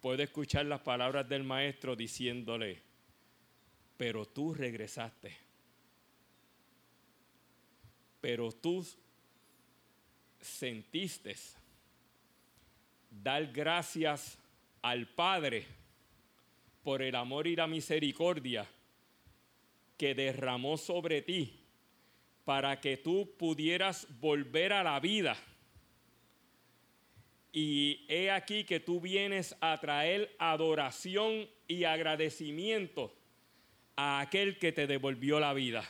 puedo 0.02 0.24
escuchar 0.24 0.66
las 0.66 0.82
palabras 0.82 1.30
del 1.30 1.44
maestro 1.44 1.96
diciéndole, 1.96 2.82
pero 3.98 4.26
tú 4.26 4.54
regresaste. 4.54 5.51
Pero 8.22 8.52
tú 8.52 8.86
sentiste 10.40 11.36
dar 13.10 13.48
gracias 13.48 14.38
al 14.82 15.08
Padre 15.08 15.66
por 16.84 17.02
el 17.02 17.16
amor 17.16 17.48
y 17.48 17.56
la 17.56 17.68
misericordia 17.68 18.68
que 19.98 20.16
derramó 20.16 20.78
sobre 20.78 21.22
ti 21.22 21.60
para 22.46 22.80
que 22.80 22.98
tú 22.98 23.36
pudieras 23.38 24.08
volver 24.20 24.74
a 24.74 24.84
la 24.84 25.00
vida. 25.00 25.38
Y 27.54 28.06
he 28.08 28.32
aquí 28.32 28.64
que 28.64 28.80
tú 28.80 29.00
vienes 29.00 29.56
a 29.60 29.80
traer 29.80 30.34
adoración 30.40 31.48
y 31.68 31.84
agradecimiento 31.84 33.14
a 33.96 34.22
aquel 34.22 34.58
que 34.58 34.72
te 34.72 34.88
devolvió 34.88 35.40
la 35.40 35.54
vida. 35.54 35.88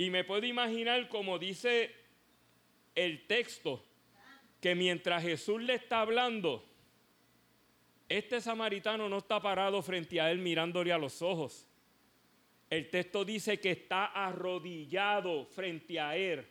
Y 0.00 0.08
me 0.08 0.24
puedo 0.24 0.46
imaginar, 0.46 1.10
como 1.10 1.38
dice 1.38 1.94
el 2.94 3.26
texto, 3.26 3.84
que 4.58 4.74
mientras 4.74 5.22
Jesús 5.22 5.60
le 5.60 5.74
está 5.74 6.00
hablando, 6.00 6.64
este 8.08 8.40
samaritano 8.40 9.10
no 9.10 9.18
está 9.18 9.42
parado 9.42 9.82
frente 9.82 10.18
a 10.18 10.30
él 10.30 10.38
mirándole 10.38 10.90
a 10.90 10.96
los 10.96 11.20
ojos. 11.20 11.68
El 12.70 12.88
texto 12.88 13.26
dice 13.26 13.60
que 13.60 13.72
está 13.72 14.06
arrodillado 14.06 15.44
frente 15.44 16.00
a 16.00 16.16
Él 16.16 16.46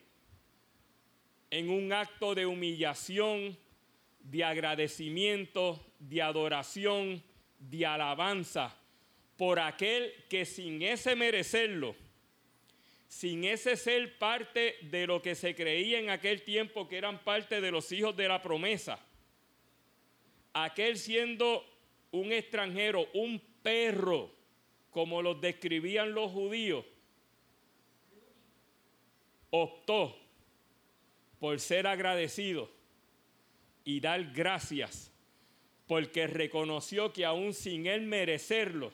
en 1.49 1.71
un 1.71 1.91
acto 1.91 2.35
de 2.35 2.45
humillación, 2.45 3.57
de 4.19 4.43
agradecimiento, 4.43 5.83
de 5.97 6.21
adoración, 6.21 7.23
de 7.57 7.83
alabanza 7.83 8.77
por 9.37 9.59
aquel 9.59 10.13
que 10.29 10.45
sin 10.45 10.83
ese 10.83 11.15
merecerlo, 11.15 11.95
sin 13.09 13.43
ese 13.43 13.75
ser 13.75 14.19
parte 14.19 14.77
de 14.83 15.07
lo 15.07 15.19
que 15.21 15.33
se 15.33 15.55
creía 15.55 15.99
en 15.99 16.11
aquel 16.11 16.43
tiempo 16.43 16.87
que 16.87 16.99
eran 16.99 17.23
parte 17.23 17.59
de 17.59 17.71
los 17.71 17.91
hijos 17.91 18.15
de 18.15 18.27
la 18.27 18.39
promesa, 18.39 19.03
aquel 20.53 20.95
siendo 20.97 21.65
un 22.11 22.31
extranjero, 22.31 23.07
un 23.15 23.41
perro, 23.63 24.31
como 24.91 25.23
los 25.23 25.41
describían 25.41 26.13
los 26.13 26.31
judíos, 26.31 26.85
optó 29.49 30.15
por 31.39 31.59
ser 31.59 31.87
agradecido 31.87 32.69
y 33.83 34.01
dar 34.01 34.23
gracias, 34.33 35.11
porque 35.87 36.27
reconoció 36.27 37.11
que 37.11 37.25
aún 37.25 37.55
sin 37.55 37.87
él 37.87 38.03
merecerlo, 38.03 38.91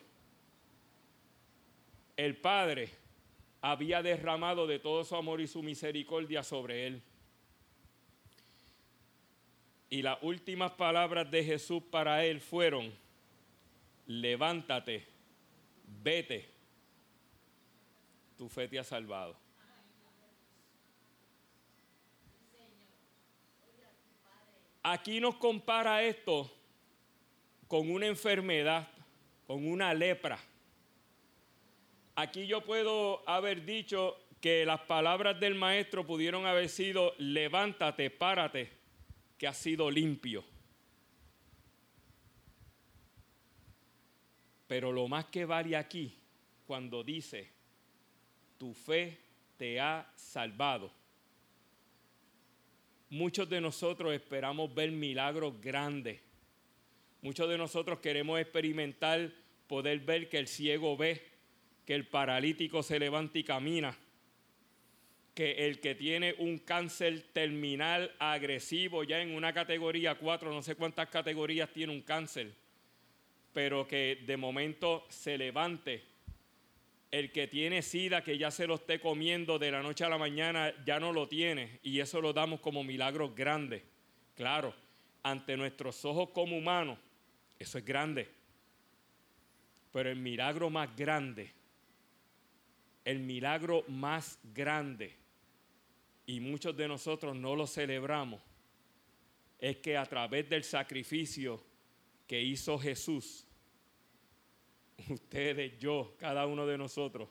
el 2.16 2.38
Padre 2.38 3.05
había 3.72 4.02
derramado 4.02 4.68
de 4.68 4.80
todo 4.80 5.04
su 5.04 5.16
amor 5.16 5.42
y 5.42 5.48
su 5.48 5.64
misericordia 5.64 6.44
sobre 6.44 6.88
él. 6.88 7.04
Y 9.90 10.02
las 10.02 10.18
últimas 10.22 10.72
palabras 10.72 11.30
de 11.32 11.44
Jesús 11.44 11.84
para 11.90 12.26
él 12.26 12.42
fueron, 12.42 12.94
levántate 14.08 15.16
vete, 15.88 16.50
tu 18.38 18.50
fe 18.50 18.68
te 18.68 18.80
ha 18.80 18.84
salvado. 18.84 19.36
Aquí 24.84 25.20
nos 25.20 25.36
compara 25.38 26.04
esto 26.04 26.52
con 27.68 27.90
una 27.90 28.06
enfermedad, 28.06 28.88
con 29.48 29.68
una 29.68 29.94
lepra. 29.94 30.40
Aquí 32.16 32.48
yo 32.48 32.62
puedo 32.62 33.28
haber 33.28 33.66
dicho 33.66 34.18
que 34.40 34.66
las 34.66 34.82
palabras 34.82 35.38
del 35.40 35.56
maestro 35.56 36.06
pudieron 36.06 36.46
haber 36.46 36.70
sido, 36.70 37.14
levántate, 37.18 38.10
párate, 38.10 38.72
que 39.38 39.48
has 39.48 39.58
sido 39.58 39.92
limpio. 39.92 40.44
Pero 44.68 44.92
lo 44.92 45.08
más 45.08 45.26
que 45.26 45.46
vale 45.46 45.76
aquí, 45.76 46.18
cuando 46.66 47.04
dice, 47.04 47.52
tu 48.58 48.74
fe 48.74 49.20
te 49.58 49.80
ha 49.80 50.10
salvado. 50.16 50.92
Muchos 53.10 53.50
de 53.50 53.62
nosotros 53.62 54.14
esperamos 54.14 54.74
ver 54.74 54.92
milagros 54.92 55.60
grandes. 55.62 56.22
Muchos 57.22 57.50
de 57.50 57.58
nosotros 57.58 58.00
queremos 58.00 58.40
experimentar, 58.40 59.32
poder 59.68 60.00
ver 60.00 60.30
que 60.30 60.38
el 60.38 60.48
ciego 60.48 60.96
ve, 60.98 61.35
que 61.86 61.96
el 61.96 62.08
paralítico 62.08 62.84
se 62.84 63.00
levanta 63.00 63.38
y 63.38 63.44
camina, 63.44 63.96
que 65.36 65.68
el 65.68 65.80
que 65.82 65.96
tiene 65.96 66.34
un 66.40 66.60
cáncer 66.60 67.26
terminal 67.34 68.16
agresivo 68.20 69.04
ya 69.04 69.22
en 69.22 69.36
una 69.36 69.54
categoría 69.54 70.16
4, 70.16 70.52
no 70.52 70.64
sé 70.64 70.76
cuántas 70.76 71.10
categorías 71.10 71.70
tiene 71.72 71.94
un 71.94 72.02
cáncer, 72.02 72.54
pero 73.54 73.88
que 73.88 74.24
de 74.26 74.38
momento 74.38 75.06
se 75.10 75.38
levante. 75.38 76.04
El 77.12 77.32
que 77.32 77.48
tiene 77.48 77.82
sida, 77.82 78.24
que 78.24 78.38
ya 78.38 78.52
se 78.52 78.68
lo 78.68 78.76
esté 78.76 79.00
comiendo 79.00 79.60
de 79.60 79.72
la 79.72 79.82
noche 79.82 80.04
a 80.04 80.10
la 80.10 80.18
mañana, 80.18 80.74
ya 80.86 81.00
no 81.00 81.14
lo 81.14 81.30
tiene. 81.30 81.80
Y 81.82 82.02
eso 82.02 82.20
lo 82.20 82.34
damos 82.34 82.60
como 82.60 82.84
milagros 82.84 83.34
grandes. 83.34 83.84
Claro, 84.36 84.76
ante 85.24 85.56
nuestros 85.56 86.04
ojos 86.04 86.30
como 86.32 86.58
humanos, 86.58 86.98
Eso 87.58 87.78
es 87.78 87.86
grande. 87.86 88.28
Pero 89.94 90.10
el 90.10 90.18
milagro 90.18 90.70
más 90.70 90.94
grande, 90.94 91.54
el 93.06 93.20
milagro 93.20 93.86
más 93.88 94.40
grande, 94.54 95.16
y 96.26 96.40
muchos 96.40 96.76
de 96.76 96.88
nosotros 96.88 97.36
no 97.36 97.56
lo 97.56 97.68
celebramos, 97.68 98.42
es 99.60 99.78
que 99.78 99.96
a 99.96 100.06
través 100.06 100.50
del 100.50 100.64
sacrificio 100.64 101.64
que 102.28 102.42
hizo 102.42 102.78
Jesús, 102.80 103.46
ustedes, 105.10 105.78
yo, 105.80 106.16
cada 106.18 106.48
uno 106.48 106.66
de 106.66 106.78
nosotros, 106.78 107.30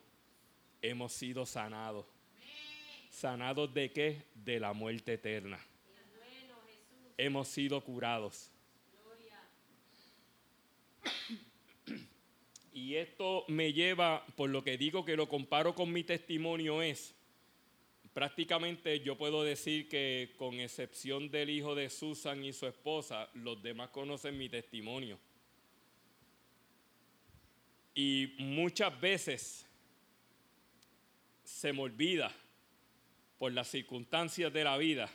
hemos 0.81 1.13
sido 1.13 1.45
sanados. 1.45 2.07
¿Sanados 3.11 3.73
de 3.75 3.91
qué? 3.93 4.23
De 4.35 4.61
la 4.61 4.73
muerte 4.73 5.15
eterna. 5.15 5.59
Hemos 7.17 7.49
sido 7.49 7.83
curados. 7.83 8.51
Y 12.75 12.97
esto 12.97 13.45
me 13.47 13.73
lleva, 13.73 14.27
por 14.35 14.51
lo 14.51 14.65
que 14.65 14.77
digo 14.77 15.05
que 15.05 15.17
lo 15.17 15.29
comparo 15.29 15.77
con 15.77 15.93
mi 15.93 16.03
testimonio, 16.03 16.83
es 16.83 17.15
prácticamente 18.13 18.99
yo 18.99 19.17
puedo 19.17 19.45
decir 19.45 19.89
que 19.89 20.35
con 20.37 20.55
excepción 20.59 21.31
del 21.31 21.51
hijo 21.51 21.77
de 21.77 21.89
Susan 21.89 22.45
y 22.45 22.53
su 22.53 22.67
esposa, 22.67 23.31
los 23.35 23.63
demás 23.63 23.91
conocen 23.91 24.37
mi 24.37 24.49
testimonio. 24.49 25.21
Y 27.95 28.35
muchas 28.39 29.01
veces 29.01 29.65
se 31.45 31.73
me 31.73 31.83
olvida 31.83 32.35
por 33.39 33.53
las 33.53 33.69
circunstancias 33.69 34.53
de 34.53 34.65
la 34.65 34.77
vida, 34.77 35.09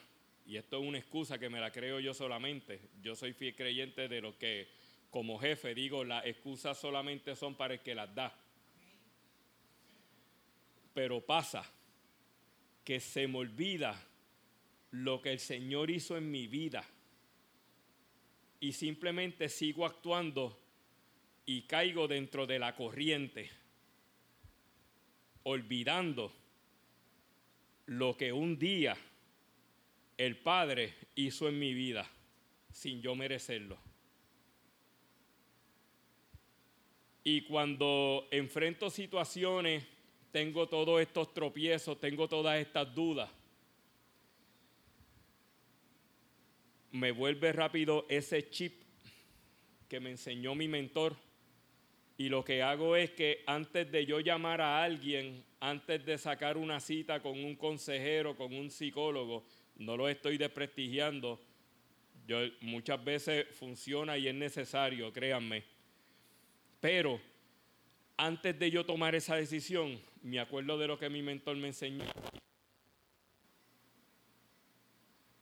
y 0.46 0.56
esto 0.56 0.80
es 0.80 0.88
una 0.88 0.98
excusa 0.98 1.38
que 1.38 1.50
me 1.50 1.60
la 1.60 1.74
creo 1.74 2.00
yo 2.00 2.14
solamente, 2.14 2.80
yo 3.02 3.18
soy 3.18 3.34
fiel 3.34 3.54
creyente 3.54 4.08
de 4.08 4.22
lo 4.22 4.38
que 4.38 4.79
como 5.10 5.40
jefe 5.40 5.74
digo, 5.74 6.04
las 6.04 6.26
excusas 6.26 6.78
solamente 6.78 7.36
son 7.36 7.56
para 7.56 7.76
el 7.76 7.80
que 7.80 7.96
las 7.96 8.14
da. 8.14 8.36
Pero 10.94 11.22
pasa 11.22 11.66
que 12.84 13.00
se 13.00 13.28
me 13.28 13.40
olvida 13.40 14.02
lo 14.92 15.22
que 15.22 15.32
el 15.32 15.40
Señor 15.40 15.90
hizo 15.90 16.18
en 16.18 16.30
mi 16.30 16.48
vida 16.48 16.84
y 18.60 18.74
simplemente 18.74 19.50
sigo 19.50 19.86
actuando 19.86 20.60
y 21.46 21.64
caigo 21.64 22.08
dentro 22.08 22.46
de 22.46 22.60
la 22.60 22.76
corriente, 22.76 23.50
olvidando 25.44 26.32
lo 27.86 28.16
que 28.18 28.32
un 28.32 28.60
día 28.60 28.96
el 30.18 30.38
Padre 30.38 30.94
hizo 31.16 31.48
en 31.48 31.58
mi 31.58 31.74
vida 31.74 32.08
sin 32.72 33.02
yo 33.02 33.16
merecerlo. 33.16 33.89
Y 37.24 37.42
cuando 37.42 38.28
enfrento 38.32 38.90
situaciones, 38.90 39.86
tengo 40.32 40.68
todos 40.68 41.02
estos 41.02 41.34
tropiezos, 41.34 42.00
tengo 42.00 42.28
todas 42.28 42.60
estas 42.60 42.94
dudas, 42.94 43.30
me 46.92 47.12
vuelve 47.12 47.52
rápido 47.52 48.06
ese 48.10 48.50
chip 48.50 48.82
que 49.88 50.00
me 50.00 50.12
enseñó 50.12 50.56
mi 50.56 50.68
mentor. 50.68 51.16
Y 52.18 52.30
lo 52.30 52.44
que 52.44 52.62
hago 52.62 52.96
es 52.96 53.12
que 53.12 53.44
antes 53.48 53.92
de 53.92 54.06
yo 54.06 54.20
llamar 54.20 54.60
a 54.60 54.84
alguien, 54.84 55.44
antes 55.60 56.06
de 56.06 56.18
sacar 56.18 56.58
una 56.58 56.80
cita 56.80 57.22
con 57.22 57.44
un 57.44 57.56
consejero, 57.56 58.36
con 58.36 58.54
un 58.54 58.70
psicólogo, 58.70 59.46
no 59.78 59.96
lo 59.96 60.10
estoy 60.10 60.38
desprestigiando. 60.38 61.40
Yo, 62.28 62.40
muchas 62.62 63.04
veces 63.04 63.48
funciona 63.58 64.18
y 64.18 64.28
es 64.28 64.36
necesario, 64.36 65.12
créanme. 65.14 65.64
Pero 66.80 67.20
antes 68.18 68.58
de 68.58 68.72
yo 68.72 68.86
tomar 68.86 69.16
esa 69.16 69.36
decisión, 69.36 70.00
me 70.22 70.40
acuerdo 70.40 70.78
de 70.78 70.88
lo 70.88 71.00
que 71.00 71.10
mi 71.10 71.22
mentor 71.22 71.56
me 71.58 71.68
enseñó. 71.68 72.06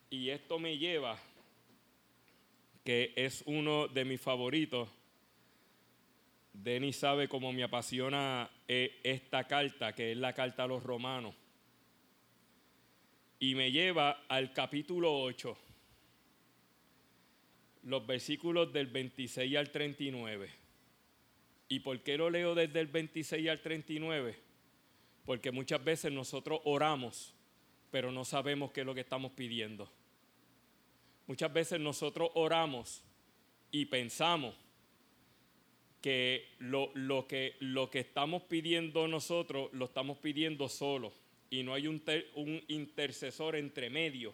Y 0.09 0.29
esto 0.29 0.57
me 0.57 0.77
lleva, 0.77 1.19
que 2.83 3.13
es 3.15 3.43
uno 3.45 3.87
de 3.87 4.05
mis 4.05 4.21
favoritos. 4.21 4.89
Denis 6.53 6.95
sabe 6.95 7.27
cómo 7.27 7.51
me 7.53 7.63
apasiona 7.63 8.49
eh, 8.67 8.99
esta 9.03 9.47
carta, 9.47 9.93
que 9.93 10.11
es 10.13 10.17
la 10.17 10.33
carta 10.33 10.63
a 10.63 10.67
los 10.67 10.81
romanos. 10.81 11.35
Y 13.39 13.53
me 13.53 13.71
lleva 13.71 14.23
al 14.27 14.53
capítulo 14.53 15.21
8, 15.21 15.57
los 17.83 18.07
versículos 18.07 18.73
del 18.73 18.87
26 18.87 19.55
al 19.57 19.71
39. 19.71 20.66
¿Y 21.69 21.79
por 21.79 22.01
qué 22.01 22.17
lo 22.17 22.29
leo 22.29 22.55
desde 22.55 22.79
el 22.79 22.87
26 22.87 23.49
al 23.49 23.61
39? 23.61 24.35
Porque 25.25 25.51
muchas 25.51 25.83
veces 25.83 26.11
nosotros 26.11 26.61
oramos, 26.63 27.33
pero 27.91 28.11
no 28.11 28.23
sabemos 28.23 28.71
qué 28.71 28.81
es 28.81 28.85
lo 28.85 28.95
que 28.95 29.01
estamos 29.01 29.31
pidiendo. 29.33 29.89
Muchas 31.27 31.51
veces 31.51 31.79
nosotros 31.79 32.31
oramos 32.35 33.03
y 33.71 33.85
pensamos 33.85 34.55
que 36.01 36.47
lo, 36.59 36.91
lo 36.93 37.27
que 37.27 37.55
lo 37.59 37.89
que 37.89 37.99
estamos 37.99 38.43
pidiendo 38.43 39.07
nosotros 39.07 39.69
lo 39.73 39.85
estamos 39.85 40.19
pidiendo 40.19 40.69
solo 40.69 41.11
y 41.49 41.63
no 41.63 41.73
hay 41.73 41.87
un, 41.87 42.01
un 42.35 42.63
intercesor 42.67 43.55
entre 43.55 43.89
medio 43.89 44.33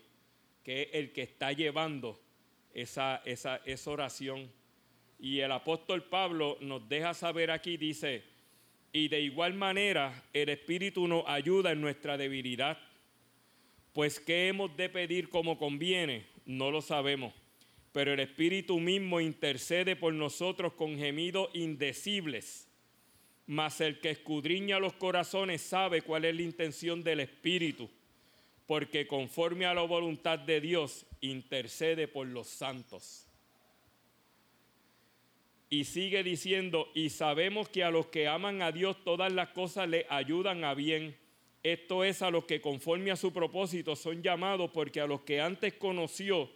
que 0.63 0.84
es 0.84 0.89
el 0.93 1.13
que 1.13 1.23
está 1.23 1.51
llevando 1.51 2.19
esa, 2.73 3.21
esa, 3.25 3.57
esa 3.65 3.91
oración 3.91 4.51
y 5.20 5.39
el 5.39 5.51
apóstol 5.51 6.03
Pablo 6.03 6.57
nos 6.61 6.88
deja 6.89 7.14
saber 7.14 7.51
aquí, 7.51 7.78
dice, 7.78 8.24
y 8.91 9.07
de 9.07 9.22
igual 9.22 9.55
manera 9.55 10.24
el 10.34 10.49
Espíritu 10.49 11.07
nos 11.07 11.24
ayuda 11.28 11.72
en 11.72 11.82
nuestra 11.82 12.16
debilidad. 12.16 12.78
Pues 13.91 14.20
¿qué 14.20 14.47
hemos 14.47 14.78
de 14.78 14.88
pedir 14.89 15.30
como 15.30 15.57
conviene? 15.57 16.28
No 16.45 16.70
lo 16.70 16.82
sabemos. 16.82 17.34
Pero 17.91 18.14
el 18.14 18.20
Espíritu 18.20 18.80
mismo 18.80 19.20
intercede 19.20 19.95
por 19.95 20.14
nosotros 20.14 20.74
con 20.74 20.97
gemidos 20.97 21.49
indecibles. 21.53 22.68
Mas 23.47 23.82
el 23.82 23.99
que 23.99 24.11
escudriña 24.11 24.80
los 24.80 24.93
corazones 24.93 25.61
sabe 25.61 26.01
cuál 26.01 26.26
es 26.26 26.36
la 26.36 26.41
intención 26.43 27.03
del 27.03 27.20
Espíritu, 27.20 27.89
porque 28.68 29.05
conforme 29.05 29.66
a 29.66 29.74
la 29.74 29.82
voluntad 29.82 30.39
de 30.39 30.61
Dios 30.61 31.05
intercede 31.20 32.07
por 32.07 32.28
los 32.28 32.47
santos. 32.47 33.28
Y 35.74 35.86
sigue 35.86 36.21
diciendo, 36.21 36.91
y 36.93 37.09
sabemos 37.09 37.67
que 37.67 37.84
a 37.84 37.89
los 37.89 38.05
que 38.05 38.28
aman 38.28 38.61
a 38.61 38.71
Dios 38.71 39.03
todas 39.03 39.34
las 39.34 39.49
cosas 39.49 39.89
le 39.89 40.05
ayudan 40.07 40.63
a 40.63 40.76
bien. 40.76 41.17
Esto 41.63 42.03
es 42.03 42.21
a 42.21 42.30
los 42.30 42.45
que 42.45 42.61
conforme 42.61 43.09
a 43.09 43.15
su 43.15 43.34
propósito 43.34 43.95
son 43.95 44.21
llamados, 44.21 44.69
porque 44.71 45.01
a 45.01 45.07
los 45.07 45.21
que 45.21 45.41
antes 45.41 45.74
conoció, 45.74 46.47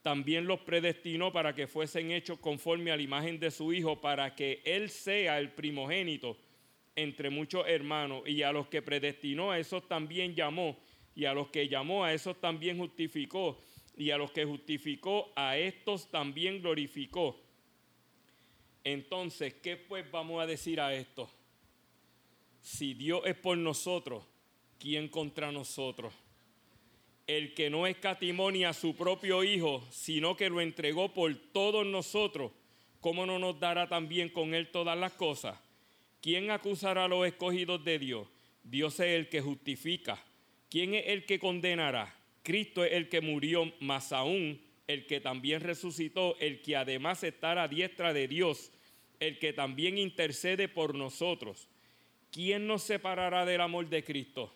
también 0.00 0.46
los 0.46 0.60
predestinó 0.60 1.32
para 1.32 1.56
que 1.56 1.66
fuesen 1.66 2.12
hechos 2.12 2.38
conforme 2.38 2.92
a 2.92 2.96
la 2.96 3.02
imagen 3.02 3.40
de 3.40 3.50
su 3.50 3.72
Hijo, 3.72 4.00
para 4.00 4.36
que 4.36 4.62
Él 4.64 4.90
sea 4.90 5.40
el 5.40 5.50
primogénito 5.50 6.36
entre 6.94 7.30
muchos 7.30 7.66
hermanos. 7.66 8.22
Y 8.28 8.44
a 8.44 8.52
los 8.52 8.68
que 8.68 8.80
predestinó, 8.80 9.50
a 9.50 9.58
esos 9.58 9.88
también 9.88 10.36
llamó. 10.36 10.78
Y 11.16 11.24
a 11.24 11.34
los 11.34 11.48
que 11.48 11.66
llamó, 11.66 12.04
a 12.04 12.14
esos 12.14 12.40
también 12.40 12.78
justificó. 12.78 13.58
Y 13.96 14.12
a 14.12 14.18
los 14.18 14.30
que 14.30 14.44
justificó, 14.44 15.32
a 15.34 15.58
estos 15.58 16.08
también 16.12 16.62
glorificó. 16.62 17.40
Entonces, 18.84 19.54
¿qué 19.54 19.76
pues 19.76 20.10
vamos 20.10 20.42
a 20.42 20.46
decir 20.46 20.80
a 20.80 20.94
esto? 20.94 21.30
Si 22.60 22.94
Dios 22.94 23.22
es 23.24 23.36
por 23.36 23.56
nosotros, 23.56 24.24
¿quién 24.78 25.08
contra 25.08 25.52
nosotros? 25.52 26.12
El 27.26 27.54
que 27.54 27.70
no 27.70 27.86
escatimonia 27.86 28.70
a 28.70 28.74
su 28.74 28.96
propio 28.96 29.44
Hijo, 29.44 29.84
sino 29.90 30.36
que 30.36 30.50
lo 30.50 30.60
entregó 30.60 31.12
por 31.14 31.34
todos 31.52 31.86
nosotros, 31.86 32.52
¿cómo 33.00 33.26
no 33.26 33.38
nos 33.38 33.58
dará 33.60 33.88
también 33.88 34.28
con 34.28 34.54
Él 34.54 34.70
todas 34.70 34.98
las 34.98 35.12
cosas? 35.12 35.58
¿Quién 36.20 36.50
acusará 36.50 37.04
a 37.04 37.08
los 37.08 37.26
escogidos 37.26 37.84
de 37.84 37.98
Dios? 37.98 38.28
Dios 38.64 38.94
es 39.00 39.06
el 39.06 39.28
que 39.28 39.40
justifica. 39.40 40.22
¿Quién 40.68 40.94
es 40.94 41.04
el 41.06 41.24
que 41.24 41.38
condenará? 41.38 42.16
Cristo 42.42 42.84
es 42.84 42.92
el 42.92 43.08
que 43.08 43.20
murió, 43.20 43.72
más 43.80 44.12
aún 44.12 44.60
el 44.86 45.06
que 45.06 45.20
también 45.20 45.60
resucitó, 45.60 46.36
el 46.38 46.60
que 46.62 46.76
además 46.76 47.22
está 47.24 47.62
a 47.62 47.68
diestra 47.68 48.12
de 48.12 48.28
Dios, 48.28 48.72
el 49.20 49.38
que 49.38 49.52
también 49.52 49.98
intercede 49.98 50.68
por 50.68 50.94
nosotros. 50.94 51.68
¿Quién 52.30 52.66
nos 52.66 52.82
separará 52.82 53.44
del 53.44 53.60
amor 53.60 53.88
de 53.88 54.02
Cristo? 54.02 54.52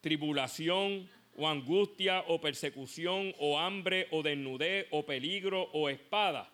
¿Tribulación 0.00 1.08
o 1.36 1.48
angustia 1.48 2.24
o 2.26 2.40
persecución 2.40 3.34
o 3.38 3.58
hambre 3.58 4.08
o 4.10 4.22
desnudez 4.22 4.86
o 4.90 5.04
peligro 5.04 5.68
o 5.72 5.88
espada? 5.88 6.50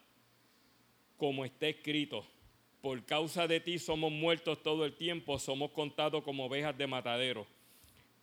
Como 1.17 1.45
está 1.45 1.69
escrito, 1.69 2.27
por 2.83 3.05
causa 3.05 3.47
de 3.47 3.61
ti 3.61 3.79
somos 3.79 4.13
muertos 4.13 4.63
todo 4.63 4.85
el 4.85 4.95
tiempo, 4.95 5.39
somos 5.39 5.71
contados 5.71 6.23
como 6.23 6.47
ovejas 6.47 6.77
de 6.77 6.87
matadero. 6.87 7.47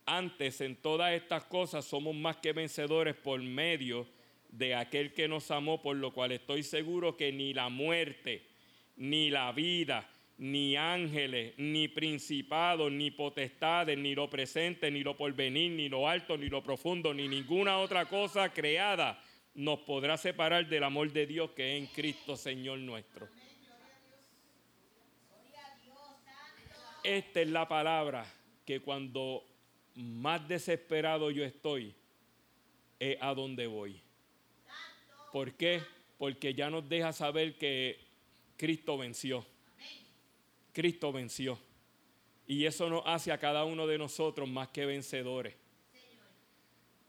Antes 0.06 0.60
en 0.60 0.76
todas 0.76 1.12
estas 1.14 1.44
cosas 1.44 1.84
somos 1.84 2.14
más 2.14 2.36
que 2.36 2.52
vencedores 2.52 3.14
por 3.16 3.42
medio 3.42 4.06
de 4.56 4.74
aquel 4.74 5.12
que 5.12 5.26
nos 5.26 5.50
amó, 5.50 5.82
por 5.82 5.96
lo 5.96 6.12
cual 6.12 6.32
estoy 6.32 6.62
seguro 6.62 7.16
que 7.16 7.32
ni 7.32 7.52
la 7.52 7.68
muerte, 7.68 8.46
ni 8.96 9.28
la 9.28 9.50
vida, 9.52 10.08
ni 10.38 10.76
ángeles, 10.76 11.54
ni 11.58 11.88
principados, 11.88 12.90
ni 12.92 13.10
potestades, 13.10 13.98
ni 13.98 14.14
lo 14.14 14.30
presente, 14.30 14.90
ni 14.90 15.02
lo 15.02 15.16
porvenir, 15.16 15.72
ni 15.72 15.88
lo 15.88 16.08
alto, 16.08 16.36
ni 16.36 16.48
lo 16.48 16.62
profundo, 16.62 17.12
ni 17.12 17.26
ninguna 17.26 17.78
otra 17.78 18.06
cosa 18.06 18.52
creada 18.52 19.20
nos 19.54 19.80
podrá 19.80 20.16
separar 20.16 20.68
del 20.68 20.84
amor 20.84 21.12
de 21.12 21.26
Dios 21.26 21.50
que 21.50 21.76
es 21.76 21.82
en 21.82 21.86
Cristo 21.88 22.36
Señor 22.36 22.78
nuestro. 22.78 23.28
Esta 27.02 27.40
es 27.40 27.48
la 27.48 27.68
palabra 27.68 28.24
que 28.64 28.80
cuando 28.80 29.44
más 29.94 30.46
desesperado 30.48 31.30
yo 31.30 31.44
estoy, 31.44 31.94
es 32.98 33.18
a 33.20 33.34
donde 33.34 33.66
voy. 33.66 34.00
¿Por 35.34 35.54
qué? 35.54 35.82
Porque 36.16 36.54
ya 36.54 36.70
nos 36.70 36.88
deja 36.88 37.12
saber 37.12 37.58
que 37.58 37.98
Cristo 38.56 38.96
venció. 38.96 39.44
Cristo 40.72 41.10
venció. 41.12 41.58
Y 42.46 42.66
eso 42.66 42.88
nos 42.88 43.02
hace 43.04 43.32
a 43.32 43.38
cada 43.38 43.64
uno 43.64 43.88
de 43.88 43.98
nosotros 43.98 44.48
más 44.48 44.68
que 44.68 44.86
vencedores. 44.86 45.56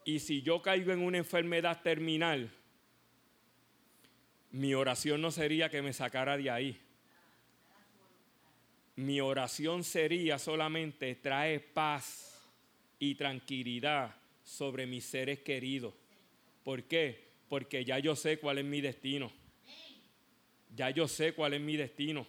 Y 0.05 0.17
si 0.17 0.41
yo 0.41 0.59
caigo 0.63 0.91
en 0.91 1.03
una 1.03 1.19
enfermedad 1.19 1.83
terminal, 1.83 2.49
mi 4.49 4.73
oración 4.73 5.21
no 5.21 5.29
sería 5.29 5.69
que 5.69 5.83
me 5.83 5.93
sacara 5.93 6.35
de 6.35 6.49
ahí. 6.49 6.81
Mi 8.95 9.21
oración 9.21 9.83
sería 9.83 10.39
solamente 10.39 11.13
trae 11.13 11.59
paz 11.59 12.43
y 12.97 13.13
tranquilidad 13.13 14.15
sobre 14.43 14.87
mis 14.87 15.05
seres 15.05 15.41
queridos. 15.41 15.93
¿Por 16.63 16.85
qué? 16.85 17.24
Porque 17.47 17.85
ya 17.85 17.99
yo 17.99 18.15
sé 18.15 18.37
cuál 18.37 18.57
es 18.57 18.65
mi 18.65 18.81
destino. 18.81 19.31
Ya 20.75 20.89
yo 20.89 21.07
sé 21.07 21.33
cuál 21.33 21.53
es 21.53 21.61
mi 21.61 21.77
destino. 21.77 22.25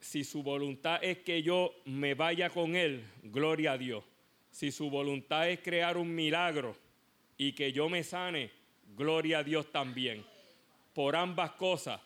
Si 0.00 0.24
su 0.24 0.42
voluntad 0.42 1.02
es 1.02 1.18
que 1.18 1.42
yo 1.42 1.74
me 1.84 2.14
vaya 2.14 2.50
con 2.50 2.76
Él, 2.76 3.04
gloria 3.22 3.72
a 3.72 3.78
Dios. 3.78 4.04
Si 4.50 4.70
su 4.72 4.88
voluntad 4.90 5.50
es 5.50 5.60
crear 5.60 5.96
un 5.96 6.14
milagro 6.14 6.76
y 7.36 7.52
que 7.52 7.72
yo 7.72 7.88
me 7.88 8.02
sane, 8.02 8.50
gloria 8.96 9.38
a 9.38 9.44
Dios 9.44 9.70
también. 9.70 10.24
Por 10.94 11.16
ambas 11.16 11.52
cosas, 11.52 12.00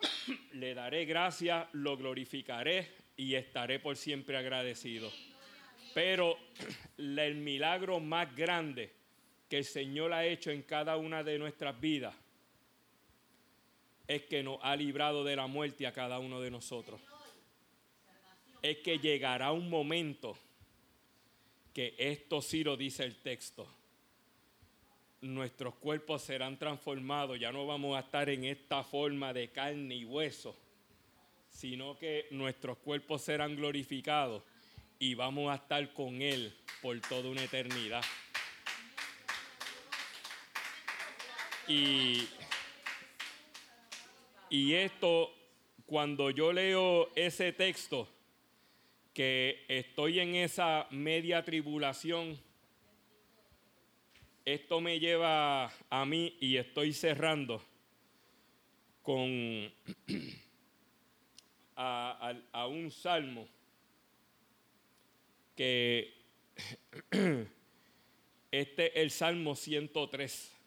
le 0.54 0.74
daré 0.74 1.04
gracias, 1.04 1.68
lo 1.72 1.96
glorificaré 1.96 2.88
y 3.16 3.34
estaré 3.34 3.78
por 3.78 3.96
siempre 3.96 4.36
agradecido. 4.36 5.10
Pero 5.94 6.38
el 6.98 7.36
milagro 7.36 8.00
más 8.00 8.34
grande 8.34 8.99
que 9.50 9.58
el 9.58 9.64
Señor 9.64 10.12
ha 10.12 10.24
hecho 10.24 10.52
en 10.52 10.62
cada 10.62 10.96
una 10.96 11.24
de 11.24 11.36
nuestras 11.36 11.78
vidas 11.78 12.14
es 14.06 14.22
que 14.22 14.44
nos 14.44 14.58
ha 14.62 14.76
librado 14.76 15.24
de 15.24 15.34
la 15.34 15.48
muerte 15.48 15.88
a 15.88 15.92
cada 15.92 16.20
uno 16.20 16.40
de 16.40 16.52
nosotros. 16.52 17.00
Es 18.62 18.78
que 18.78 18.98
llegará 18.98 19.50
un 19.50 19.68
momento 19.68 20.36
que 21.74 21.94
esto 21.98 22.40
sí 22.42 22.62
lo 22.62 22.76
dice 22.76 23.04
el 23.04 23.16
texto. 23.16 23.66
Nuestros 25.20 25.74
cuerpos 25.74 26.22
serán 26.22 26.56
transformados, 26.56 27.38
ya 27.38 27.50
no 27.50 27.66
vamos 27.66 27.96
a 27.96 28.00
estar 28.00 28.28
en 28.30 28.44
esta 28.44 28.84
forma 28.84 29.32
de 29.32 29.50
carne 29.50 29.96
y 29.96 30.04
hueso, 30.04 30.56
sino 31.48 31.98
que 31.98 32.28
nuestros 32.30 32.78
cuerpos 32.78 33.22
serán 33.22 33.56
glorificados 33.56 34.44
y 34.98 35.14
vamos 35.14 35.50
a 35.50 35.56
estar 35.56 35.92
con 35.92 36.22
Él 36.22 36.52
por 36.82 37.00
toda 37.00 37.28
una 37.28 37.42
eternidad. 37.42 38.02
Y, 41.70 42.26
esto, 44.74 45.32
cuando 45.86 46.30
yo 46.30 46.52
leo 46.52 47.14
ese 47.14 47.52
texto, 47.52 48.08
que 49.14 49.64
estoy 49.68 50.18
en 50.18 50.34
esa 50.34 50.88
media 50.90 51.44
tribulación, 51.44 52.36
esto 54.44 54.80
me 54.80 54.98
lleva 54.98 55.72
a 55.88 56.04
mí 56.04 56.36
y 56.40 56.56
estoy 56.56 56.92
cerrando 56.92 57.62
con 59.02 59.72
a, 61.76 62.34
a 62.50 62.66
un 62.66 62.90
salmo 62.90 63.46
que 65.54 66.12
este 68.50 68.86
es 68.86 68.96
el 68.96 69.10
Salmo 69.12 69.54
103. 69.54 70.59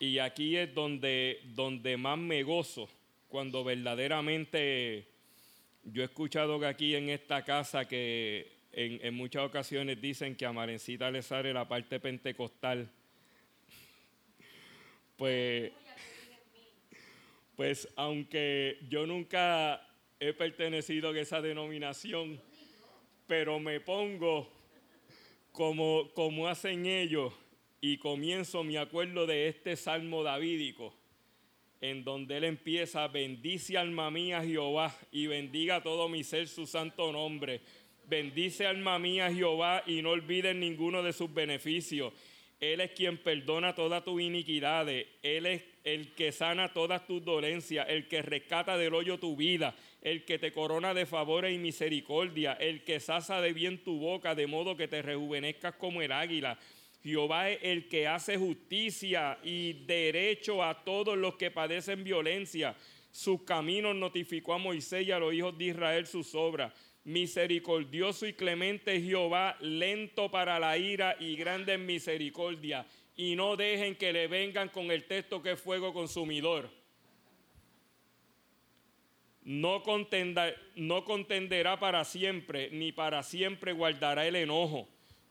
Y 0.00 0.18
aquí 0.18 0.56
es 0.56 0.72
donde, 0.72 1.40
donde 1.54 1.96
más 1.96 2.18
me 2.18 2.44
gozo, 2.44 2.88
cuando 3.28 3.64
verdaderamente 3.64 5.06
yo 5.82 6.02
he 6.02 6.04
escuchado 6.04 6.60
que 6.60 6.66
aquí 6.66 6.94
en 6.94 7.08
esta 7.08 7.44
casa 7.44 7.88
que 7.88 8.52
en, 8.72 9.14
muchas 9.14 9.42
ocasiones 9.42 10.00
dicen 10.00 10.36
que 10.36 10.46
a 10.46 10.52
Marencita 10.52 11.10
le 11.10 11.22
sale 11.22 11.52
la 11.52 11.66
parte 11.66 11.98
pentecostal. 11.98 12.88
Pues, 15.16 15.72
pues 17.56 17.88
aunque 17.96 18.78
yo 18.88 19.04
nunca 19.04 19.84
he 20.20 20.32
pertenecido 20.32 21.10
a 21.10 21.18
esa 21.18 21.42
denominación, 21.42 22.40
pero 23.26 23.58
me 23.58 23.80
pongo 23.80 24.48
como, 25.50 26.08
como 26.14 26.46
hacen 26.46 26.86
ellos 26.86 27.32
y 27.80 27.98
comienzo 27.98 28.64
mi 28.64 28.76
acuerdo 28.76 29.26
de 29.26 29.48
este 29.48 29.76
salmo 29.76 30.22
davídico, 30.22 30.94
en 31.80 32.02
donde 32.02 32.38
él 32.38 32.44
empieza, 32.44 33.06
bendice 33.08 33.78
alma 33.78 34.10
mía 34.10 34.42
Jehová 34.42 34.94
y 35.12 35.26
bendiga 35.26 35.82
todo 35.82 36.08
mi 36.08 36.24
ser 36.24 36.48
su 36.48 36.66
santo 36.66 37.12
nombre. 37.12 37.60
Bendice 38.06 38.66
alma 38.66 38.98
mía 38.98 39.32
Jehová 39.32 39.84
y 39.86 40.02
no 40.02 40.10
olvides 40.10 40.56
ninguno 40.56 41.02
de 41.02 41.12
sus 41.12 41.32
beneficios. 41.32 42.12
Él 42.58 42.80
es 42.80 42.90
quien 42.90 43.18
perdona 43.18 43.76
todas 43.76 44.02
tus 44.02 44.20
iniquidades. 44.20 45.06
Él 45.22 45.46
es 45.46 45.62
el 45.84 46.14
que 46.14 46.32
sana 46.32 46.72
todas 46.72 47.06
tus 47.06 47.24
dolencias, 47.24 47.86
el 47.88 48.08
que 48.08 48.22
rescata 48.22 48.76
del 48.76 48.94
hoyo 48.94 49.18
tu 49.18 49.36
vida, 49.36 49.76
el 50.02 50.24
que 50.24 50.40
te 50.40 50.50
corona 50.50 50.94
de 50.94 51.06
favores 51.06 51.54
y 51.54 51.58
misericordia, 51.58 52.54
el 52.54 52.82
que 52.82 52.98
sasa 52.98 53.40
de 53.40 53.52
bien 53.52 53.84
tu 53.84 54.00
boca, 54.00 54.34
de 54.34 54.48
modo 54.48 54.76
que 54.76 54.88
te 54.88 55.02
rejuvenezcas 55.02 55.76
como 55.76 56.02
el 56.02 56.10
águila 56.10 56.58
Jehová 57.08 57.48
es 57.50 57.58
el 57.62 57.88
que 57.88 58.06
hace 58.06 58.36
justicia 58.36 59.38
y 59.42 59.72
derecho 59.86 60.62
a 60.62 60.84
todos 60.84 61.16
los 61.16 61.36
que 61.36 61.50
padecen 61.50 62.04
violencia. 62.04 62.76
Sus 63.10 63.44
caminos 63.44 63.96
notificó 63.96 64.52
a 64.52 64.58
Moisés 64.58 65.06
y 65.06 65.12
a 65.12 65.18
los 65.18 65.32
hijos 65.32 65.56
de 65.56 65.64
Israel 65.64 66.06
sus 66.06 66.34
obras. 66.34 66.72
Misericordioso 67.04 68.26
y 68.26 68.34
clemente 68.34 69.00
Jehová, 69.00 69.56
lento 69.60 70.30
para 70.30 70.58
la 70.58 70.76
ira 70.76 71.16
y 71.18 71.34
grande 71.34 71.72
en 71.72 71.86
misericordia. 71.86 72.86
Y 73.16 73.34
no 73.36 73.56
dejen 73.56 73.96
que 73.96 74.12
le 74.12 74.28
vengan 74.28 74.68
con 74.68 74.90
el 74.90 75.04
texto 75.04 75.42
que 75.42 75.52
es 75.52 75.60
fuego 75.60 75.94
consumidor. 75.94 76.68
No, 79.44 79.82
no 80.76 81.04
contenderá 81.06 81.80
para 81.80 82.04
siempre, 82.04 82.68
ni 82.70 82.92
para 82.92 83.22
siempre 83.22 83.72
guardará 83.72 84.26
el 84.26 84.36
enojo 84.36 84.88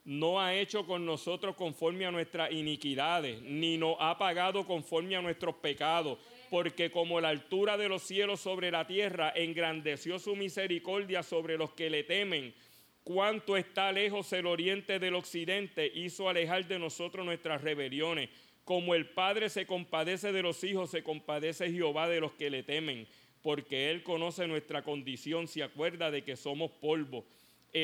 no 0.08 0.40
ha 0.40 0.56
hecho 0.56 0.86
con 0.86 1.06
nosotros 1.06 1.58
conforme 1.58 2.06
a 2.06 2.12
nuestras 2.12 2.50
iniquidades, 2.54 3.42
ni 3.42 3.78
nos 3.78 3.98
ha 4.00 4.18
pagado 4.18 4.66
conforme 4.66 5.18
a 5.18 5.22
nuestros 5.22 5.56
pecados, 5.56 6.18
porque 6.50 6.90
como 6.90 7.20
la 7.20 7.28
altura 7.28 7.76
de 7.76 7.90
los 7.90 8.04
cielos 8.04 8.40
sobre 8.40 8.72
la 8.72 8.88
tierra, 8.88 9.34
engrandeció 9.36 10.18
su 10.18 10.34
misericordia 10.38 11.24
sobre 11.24 11.58
los 11.58 11.72
que 11.74 11.90
le 11.90 12.06
temen. 12.06 12.56
Cuánto 13.04 13.58
está 13.58 13.92
lejos 13.92 14.32
el 14.32 14.46
oriente 14.46 14.98
del 14.98 15.14
occidente, 15.14 15.92
hizo 15.94 16.30
alejar 16.30 16.66
de 16.66 16.80
nosotros 16.80 17.26
nuestras 17.26 17.62
rebeliones. 17.62 18.30
Como 18.64 18.96
el 18.96 19.10
Padre 19.10 19.50
se 19.50 19.66
compadece 19.66 20.32
de 20.32 20.42
los 20.42 20.64
hijos, 20.64 20.90
se 20.90 21.04
compadece 21.04 21.70
Jehová 21.70 22.08
de 22.08 22.22
los 22.22 22.32
que 22.32 22.50
le 22.50 22.64
temen, 22.64 23.10
porque 23.42 23.92
Él 23.92 24.04
conoce 24.04 24.48
nuestra 24.48 24.84
condición, 24.84 25.50
se 25.50 25.64
acuerda 25.64 26.12
de 26.12 26.24
que 26.24 26.38
somos 26.38 26.72
polvo. 26.72 27.26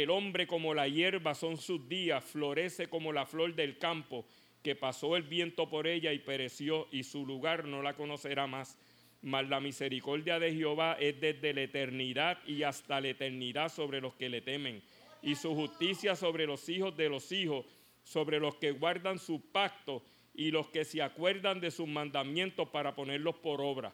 El 0.02 0.10
hombre 0.10 0.48
como 0.48 0.74
la 0.74 0.88
hierba 0.88 1.36
son 1.36 1.56
sus 1.56 1.88
días, 1.88 2.24
florece 2.24 2.88
como 2.88 3.14
la 3.14 3.28
flor 3.28 3.54
del 3.54 3.78
campo, 3.78 4.26
que 4.64 4.76
pasó 4.76 5.16
el 5.16 5.22
viento 5.22 5.70
por 5.70 5.86
ella 5.86 6.12
y 6.14 6.18
pereció, 6.18 6.88
y 6.92 7.04
su 7.04 7.28
lugar 7.28 7.66
no 7.66 7.84
la 7.84 7.94
conocerá 7.94 8.48
más. 8.48 8.76
Mas 9.22 9.48
la 9.48 9.60
misericordia 9.60 10.40
de 10.40 10.52
Jehová 10.52 10.98
es 11.00 11.22
desde 11.22 11.54
la 11.54 11.62
eternidad 11.62 12.40
y 12.48 12.64
hasta 12.64 13.00
la 13.02 13.10
eternidad 13.10 13.70
sobre 13.70 14.02
los 14.02 14.16
que 14.16 14.30
le 14.30 14.42
temen, 14.42 14.82
y 15.22 15.36
su 15.36 15.54
justicia 15.54 16.16
sobre 16.16 16.48
los 16.48 16.68
hijos 16.70 16.98
de 16.98 17.10
los 17.10 17.32
hijos, 17.32 17.64
sobre 18.02 18.40
los 18.40 18.56
que 18.56 18.72
guardan 18.72 19.20
su 19.20 19.42
pacto 19.52 20.02
y 20.34 20.50
los 20.50 20.70
que 20.70 20.86
se 20.86 21.04
acuerdan 21.04 21.60
de 21.60 21.70
sus 21.70 21.88
mandamientos 21.88 22.68
para 22.70 22.96
ponerlos 22.96 23.36
por 23.36 23.62
obra. 23.62 23.94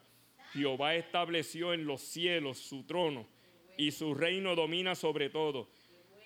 Jehová 0.54 0.96
estableció 0.96 1.74
en 1.74 1.86
los 1.86 2.00
cielos 2.00 2.58
su 2.58 2.86
trono, 2.86 3.28
y 3.78 3.92
su 3.92 4.14
reino 4.14 4.56
domina 4.56 4.96
sobre 4.96 5.30
todo 5.30 5.68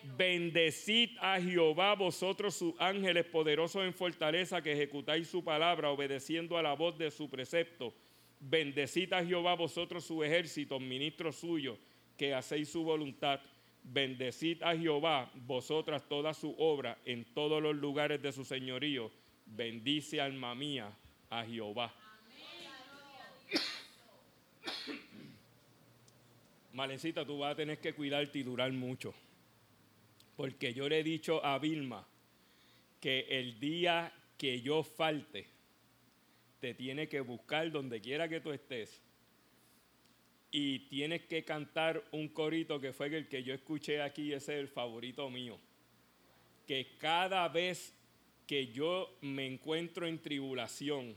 Bendecid 0.04 1.12
a 1.22 1.39
Jehová 1.39 1.95
vosotros 1.95 2.56
sus 2.56 2.74
ángeles 2.78 3.26
poderosos 3.26 3.86
en 3.86 3.93
fortaleza 3.93 4.62
que 4.62 4.74
ejecutáis 4.74 5.30
su 5.30 5.43
palabra 5.43 5.91
obedeciendo 5.91 6.58
a 6.58 6.62
la 6.62 6.74
voz 6.74 6.97
de 6.97 7.10
su 7.10 7.30
precepto. 7.30 7.93
Bendecid 8.41 9.14
a 9.14 9.24
Jehová 9.24 9.56
vosotros 9.56 10.04
su 10.04 10.22
ejército, 10.22 10.78
ministros 10.78 11.38
suyos, 11.38 11.78
que 12.18 12.34
hacéis 12.34 12.70
su 12.70 12.84
voluntad. 12.84 13.39
Bendecid 13.82 14.62
a 14.62 14.76
Jehová 14.76 15.32
vosotras 15.36 16.08
toda 16.08 16.34
su 16.34 16.54
obra 16.58 16.97
en 17.06 17.24
todos 17.34 17.62
los 17.62 17.76
lugares 17.76 18.22
de 18.22 18.34
su 18.34 18.43
señorío. 18.43 19.10
Bendice 19.45 20.20
alma 20.20 20.54
mía 20.54 20.91
a 21.30 21.45
Jehová. 21.45 21.93
Malencita, 26.74 27.26
tú 27.26 27.38
vas 27.38 27.54
a 27.54 27.56
tener 27.56 27.80
que 27.80 27.93
cuidarte 27.93 28.39
y 28.39 28.43
durar 28.43 28.72
mucho. 28.74 29.14
Porque 30.36 30.73
yo 30.73 30.89
le 30.89 30.99
he 30.99 31.03
dicho 31.03 31.43
a 31.45 31.59
Vilma 31.59 32.07
que 32.99 33.27
el 33.29 33.59
día 33.59 34.13
que 34.38 34.61
yo 34.61 34.84
falte, 34.84 35.45
te 36.59 36.73
tiene 36.73 37.09
que 37.09 37.19
buscar 37.19 37.71
donde 37.71 37.99
quiera 37.99 38.29
que 38.29 38.39
tú 38.39 38.51
estés. 38.51 39.01
Y 40.51 40.79
tienes 40.88 41.23
que 41.23 41.43
cantar 41.43 42.03
un 42.11 42.29
corito 42.29 42.79
que 42.79 42.93
fue 42.93 43.07
el 43.07 43.27
que 43.27 43.43
yo 43.43 43.53
escuché 43.53 44.01
aquí, 44.01 44.31
ese 44.31 44.53
es 44.53 44.59
el 44.59 44.67
favorito 44.67 45.29
mío. 45.29 45.59
Que 46.65 46.95
cada 46.97 47.47
vez 47.49 47.93
que 48.47 48.67
yo 48.67 49.17
me 49.21 49.45
encuentro 49.45 50.07
en 50.07 50.21
tribulación, 50.21 51.15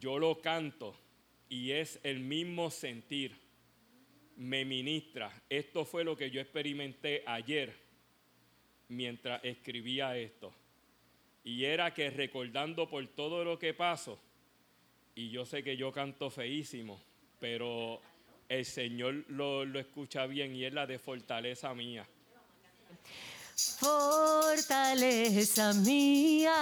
yo 0.00 0.18
lo 0.18 0.40
canto 0.40 0.94
y 1.48 1.70
es 1.70 1.98
el 2.02 2.20
mismo 2.20 2.70
sentir. 2.70 3.36
Me 4.36 4.64
ministra. 4.64 5.32
Esto 5.48 5.84
fue 5.84 6.04
lo 6.04 6.16
que 6.16 6.30
yo 6.30 6.40
experimenté 6.40 7.22
ayer 7.26 7.87
mientras 8.88 9.44
escribía 9.44 10.16
esto. 10.16 10.52
Y 11.44 11.64
era 11.64 11.94
que 11.94 12.10
recordando 12.10 12.88
por 12.88 13.06
todo 13.08 13.44
lo 13.44 13.58
que 13.58 13.74
pasó, 13.74 14.18
y 15.14 15.30
yo 15.30 15.44
sé 15.44 15.62
que 15.62 15.76
yo 15.76 15.92
canto 15.92 16.30
feísimo, 16.30 17.00
pero 17.40 18.00
el 18.48 18.64
Señor 18.64 19.24
lo, 19.28 19.64
lo 19.64 19.78
escucha 19.78 20.26
bien 20.26 20.54
y 20.54 20.64
es 20.64 20.72
la 20.72 20.86
de 20.86 20.98
fortaleza 20.98 21.74
mía. 21.74 22.06
Fortaleza 23.80 25.72
mía, 25.72 26.54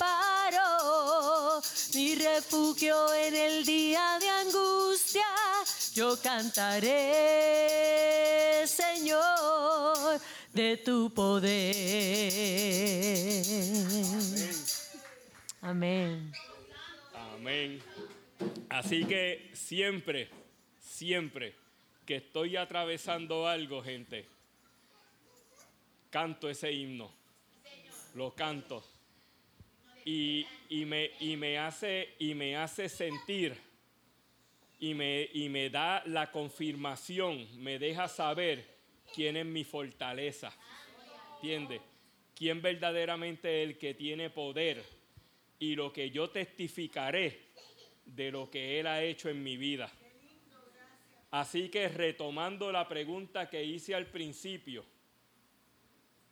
amparo, 0.01 1.61
mi 1.93 2.15
refugio 2.15 3.13
en 3.13 3.35
el 3.35 3.63
día 3.65 4.17
de 4.19 4.29
angustia. 4.29 5.25
Yo 5.93 6.17
cantaré, 6.21 6.87
Señor, 8.65 10.19
de 10.53 10.77
tu 10.77 11.13
poder. 11.13 11.51
Amén. 15.61 16.31
Amén. 17.35 17.81
Así 18.69 19.05
que 19.05 19.51
siempre, 19.53 20.29
siempre 20.79 21.55
que 22.05 22.15
estoy 22.17 22.57
atravesando 22.57 23.47
algo, 23.47 23.83
gente, 23.83 24.27
canto 26.09 26.49
ese 26.49 26.71
himno. 26.71 27.11
Lo 28.15 28.33
canto 28.35 28.83
y, 30.05 30.45
me, 30.85 31.11
y, 31.19 31.35
me, 31.35 31.57
hace, 31.57 32.15
y 32.19 32.33
me 32.33 32.55
hace 32.55 32.89
sentir 32.89 33.55
y 34.79 34.93
me, 34.93 35.29
y 35.33 35.49
me 35.49 35.69
da 35.69 36.03
la 36.07 36.31
confirmación, 36.31 37.47
me 37.61 37.77
deja 37.77 38.07
saber 38.07 38.65
quién 39.13 39.37
es 39.37 39.45
mi 39.45 39.63
fortaleza. 39.63 40.51
¿Entiendes? 41.35 41.81
Quién 42.35 42.61
verdaderamente 42.61 43.61
es 43.61 43.69
el 43.69 43.77
que 43.77 43.93
tiene 43.93 44.29
poder 44.29 44.83
y 45.59 45.75
lo 45.75 45.93
que 45.93 46.09
yo 46.09 46.29
testificaré 46.29 47.51
de 48.05 48.31
lo 48.31 48.49
que 48.49 48.79
Él 48.79 48.87
ha 48.87 49.03
hecho 49.03 49.29
en 49.29 49.43
mi 49.43 49.57
vida. 49.57 49.91
Así 51.31 51.69
que 51.69 51.87
retomando 51.87 52.71
la 52.71 52.87
pregunta 52.87 53.49
que 53.49 53.63
hice 53.63 53.95
al 53.95 54.07
principio, 54.07 54.83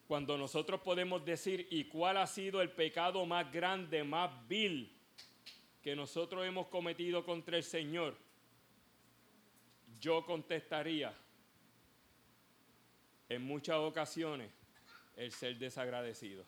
cuando 0.09 0.39
nosotros 0.39 0.81
podemos 0.81 1.23
decir, 1.23 1.67
¿y 1.69 1.83
cuál 1.83 2.17
ha 2.17 2.25
sido 2.25 2.63
el 2.63 2.71
pecado 2.71 3.23
más 3.27 3.53
grande, 3.53 4.03
más 4.03 4.31
vil 4.47 4.91
que 5.83 5.95
nosotros 5.95 6.47
hemos 6.47 6.65
cometido 6.65 7.23
contra 7.23 7.57
el 7.57 7.63
Señor? 7.63 8.17
Yo 10.01 10.25
contestaría, 10.25 11.13
en 13.29 13.43
muchas 13.43 13.75
ocasiones, 13.75 14.49
el 15.15 15.31
ser 15.31 15.59
desagradecido. 15.59 16.43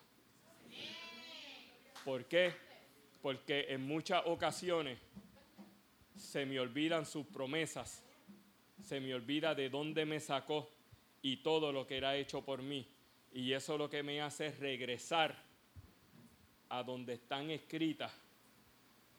¿Por 2.03 2.25
qué? 2.25 2.55
Porque 3.21 3.67
en 3.69 3.85
muchas 3.85 4.23
ocasiones 4.25 4.97
se 6.15 6.47
me 6.47 6.59
olvidan 6.59 7.05
sus 7.05 7.27
promesas, 7.27 8.03
se 8.83 8.99
me 8.99 9.13
olvida 9.13 9.53
de 9.53 9.69
dónde 9.69 10.03
me 10.07 10.19
sacó 10.19 10.67
y 11.21 11.43
todo 11.43 11.71
lo 11.71 11.85
que 11.85 11.97
era 11.97 12.15
hecho 12.15 12.43
por 12.43 12.63
mí 12.63 12.87
y 13.33 13.53
eso 13.53 13.77
lo 13.77 13.89
que 13.89 14.03
me 14.03 14.21
hace 14.21 14.47
es 14.47 14.59
regresar 14.59 15.35
a 16.69 16.83
donde 16.83 17.13
están 17.13 17.49
escritas 17.49 18.11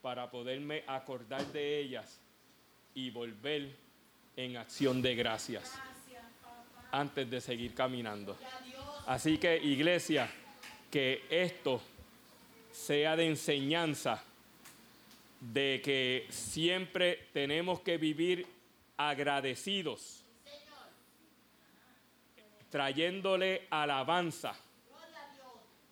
para 0.01 0.31
poderme 0.31 0.85
acordar 0.87 1.45
de 1.47 1.79
ellas 1.79 2.21
y 2.95 3.11
volver 3.11 3.77
en 4.37 4.57
acción 4.57 5.01
de 5.01 5.15
gracias 5.15 5.79
antes 6.91 7.31
de 7.31 7.41
seguir 7.41 7.75
caminando. 7.75 8.37
Así 9.07 9.39
que 9.39 9.57
iglesia, 9.57 10.31
que 10.91 11.25
esto 11.31 11.81
sea 12.71 13.17
de 13.17 13.29
enseñanza 13.29 14.23
de 15.41 15.81
que 15.85 16.27
siempre 16.31 17.29
tenemos 17.33 17.81
que 17.81 17.99
vivir 17.99 18.47
agradecidos 18.97 20.22
trayéndole 22.73 23.67
alabanza, 23.69 24.55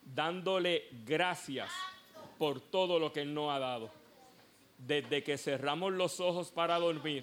dándole 0.02 0.88
gracias 1.04 1.70
por 2.38 2.58
todo 2.58 2.98
lo 2.98 3.12
que 3.12 3.20
Él 3.20 3.34
nos 3.34 3.52
ha 3.52 3.58
dado. 3.58 3.90
Desde 4.78 5.22
que 5.22 5.36
cerramos 5.36 5.92
los 5.92 6.20
ojos 6.20 6.50
para 6.50 6.78
dormir 6.78 7.22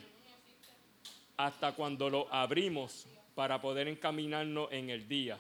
hasta 1.38 1.72
cuando 1.72 2.08
lo 2.08 2.32
abrimos 2.32 3.08
para 3.34 3.60
poder 3.60 3.88
encaminarnos 3.88 4.72
en 4.72 4.92
el 4.92 5.08
día. 5.08 5.40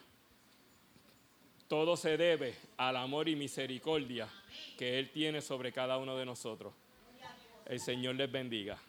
Todo 1.68 1.96
se 1.96 2.18
debe 2.18 2.56
al 2.78 2.96
amor 2.96 3.30
y 3.30 3.36
misericordia 3.36 4.28
que 4.80 4.98
Él 4.98 5.12
tiene 5.12 5.42
sobre 5.42 5.72
cada 5.72 6.00
uno 6.00 6.18
de 6.18 6.26
nosotros. 6.26 6.74
El 7.68 7.80
Señor 7.80 8.16
les 8.16 8.32
bendiga. 8.32 8.80